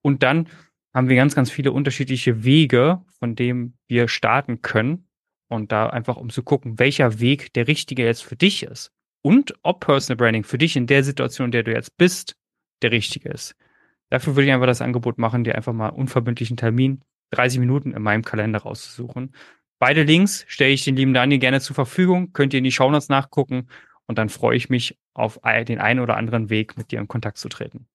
Und 0.00 0.22
dann 0.22 0.48
haben 0.96 1.10
wir 1.10 1.16
ganz, 1.16 1.34
ganz 1.34 1.50
viele 1.50 1.72
unterschiedliche 1.72 2.42
Wege, 2.42 3.02
von 3.18 3.36
denen 3.36 3.76
wir 3.86 4.08
starten 4.08 4.62
können. 4.62 5.06
Und 5.46 5.70
da 5.70 5.88
einfach, 5.90 6.16
um 6.16 6.30
zu 6.30 6.42
gucken, 6.42 6.78
welcher 6.78 7.20
Weg 7.20 7.52
der 7.52 7.68
richtige 7.68 8.02
jetzt 8.02 8.24
für 8.24 8.34
dich 8.34 8.62
ist. 8.62 8.92
Und 9.22 9.52
ob 9.62 9.80
Personal 9.80 10.16
Branding 10.16 10.42
für 10.42 10.56
dich 10.56 10.74
in 10.74 10.86
der 10.86 11.04
Situation, 11.04 11.48
in 11.48 11.50
der 11.50 11.64
du 11.64 11.72
jetzt 11.72 11.98
bist, 11.98 12.36
der 12.80 12.92
richtige 12.92 13.28
ist. 13.28 13.54
Dafür 14.08 14.36
würde 14.36 14.46
ich 14.46 14.54
einfach 14.54 14.66
das 14.66 14.80
Angebot 14.80 15.18
machen, 15.18 15.44
dir 15.44 15.54
einfach 15.54 15.74
mal 15.74 15.90
unverbindlichen 15.90 16.56
Termin, 16.56 17.02
30 17.32 17.60
Minuten 17.60 17.92
in 17.92 18.00
meinem 18.00 18.22
Kalender 18.22 18.60
rauszusuchen. 18.60 19.34
Beide 19.78 20.02
Links 20.02 20.46
stelle 20.48 20.72
ich 20.72 20.84
den 20.84 20.96
lieben 20.96 21.12
Daniel 21.12 21.40
gerne 21.40 21.60
zur 21.60 21.74
Verfügung, 21.74 22.32
könnt 22.32 22.54
ihr 22.54 22.58
in 22.58 22.64
die 22.64 22.72
Shownotes 22.72 23.10
nachgucken 23.10 23.68
und 24.06 24.16
dann 24.16 24.30
freue 24.30 24.56
ich 24.56 24.70
mich 24.70 24.98
auf 25.12 25.38
den 25.68 25.78
einen 25.78 26.00
oder 26.00 26.16
anderen 26.16 26.48
Weg, 26.48 26.78
mit 26.78 26.90
dir 26.90 27.00
in 27.00 27.08
Kontakt 27.08 27.36
zu 27.36 27.50
treten. 27.50 27.86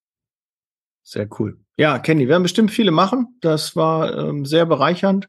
Sehr 1.02 1.28
cool. 1.38 1.58
Ja, 1.76 1.98
Kenny, 1.98 2.28
werden 2.28 2.42
bestimmt 2.42 2.70
viele 2.70 2.90
machen. 2.90 3.38
Das 3.40 3.76
war 3.76 4.16
ähm, 4.16 4.44
sehr 4.44 4.66
bereichernd 4.66 5.28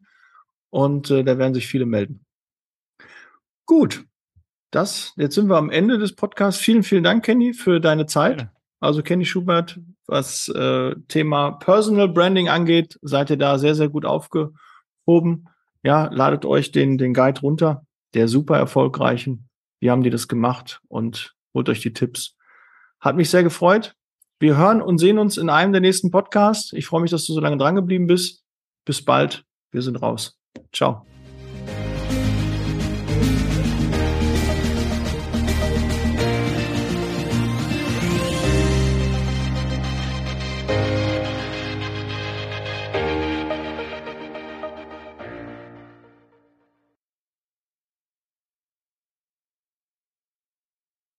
und 0.70 1.10
äh, 1.10 1.24
da 1.24 1.38
werden 1.38 1.54
sich 1.54 1.68
viele 1.68 1.86
melden. 1.86 2.26
Gut, 3.66 4.06
das, 4.72 5.14
jetzt 5.18 5.36
sind 5.36 5.48
wir 5.48 5.58
am 5.58 5.70
Ende 5.70 5.98
des 5.98 6.16
Podcasts. 6.16 6.62
Vielen, 6.62 6.84
vielen 6.84 7.04
Dank, 7.04 7.24
Kenny, 7.24 7.54
für 7.54 7.80
deine 7.80 8.06
Zeit. 8.08 8.42
Ja. 8.42 8.52
Also 8.80 9.02
Kenny 9.02 9.24
Schubert, 9.24 9.80
was 10.08 10.50
äh, 10.50 10.96
Thema 11.08 11.52
Personal 11.52 12.10
Branding 12.10 12.50
angeht, 12.50 13.00
seid 13.02 13.30
ihr 13.30 13.38
da 13.38 13.58
sehr, 13.58 13.76
sehr 13.76 13.88
gut 13.88 14.04
aufgehoben. 14.04 15.48
Ja, 15.84 16.10
ladet 16.12 16.44
euch 16.46 16.72
den, 16.72 16.98
den 16.98 17.14
Guide 17.14 17.40
runter, 17.42 17.86
der 18.14 18.28
super 18.28 18.58
erfolgreichen. 18.58 19.48
Wie 19.80 19.90
haben 19.90 20.04
die 20.04 20.10
das 20.10 20.28
gemacht? 20.28 20.82
Und 20.88 21.36
holt 21.54 21.70
euch 21.70 21.82
die 21.82 21.94
Tipps. 21.94 22.36
Hat 23.00 23.16
mich 23.16 23.30
sehr 23.30 23.44
gefreut. 23.44 23.96
Wir 24.44 24.58
hören 24.58 24.82
und 24.82 24.98
sehen 24.98 25.20
uns 25.20 25.38
in 25.38 25.50
einem 25.50 25.72
der 25.72 25.80
nächsten 25.80 26.12
Podcasts. 26.12 26.74
Ich 26.74 26.86
freue 26.86 27.00
mich, 27.00 27.12
dass 27.12 27.26
du 27.26 27.32
so 27.32 27.40
lange 27.40 27.56
dran 27.56 27.76
geblieben 27.76 28.08
bist. 28.08 28.44
Bis 28.84 29.02
bald. 29.02 29.46
Wir 29.72 29.82
sind 29.82 29.96
raus. 29.96 30.38
Ciao. 30.74 31.06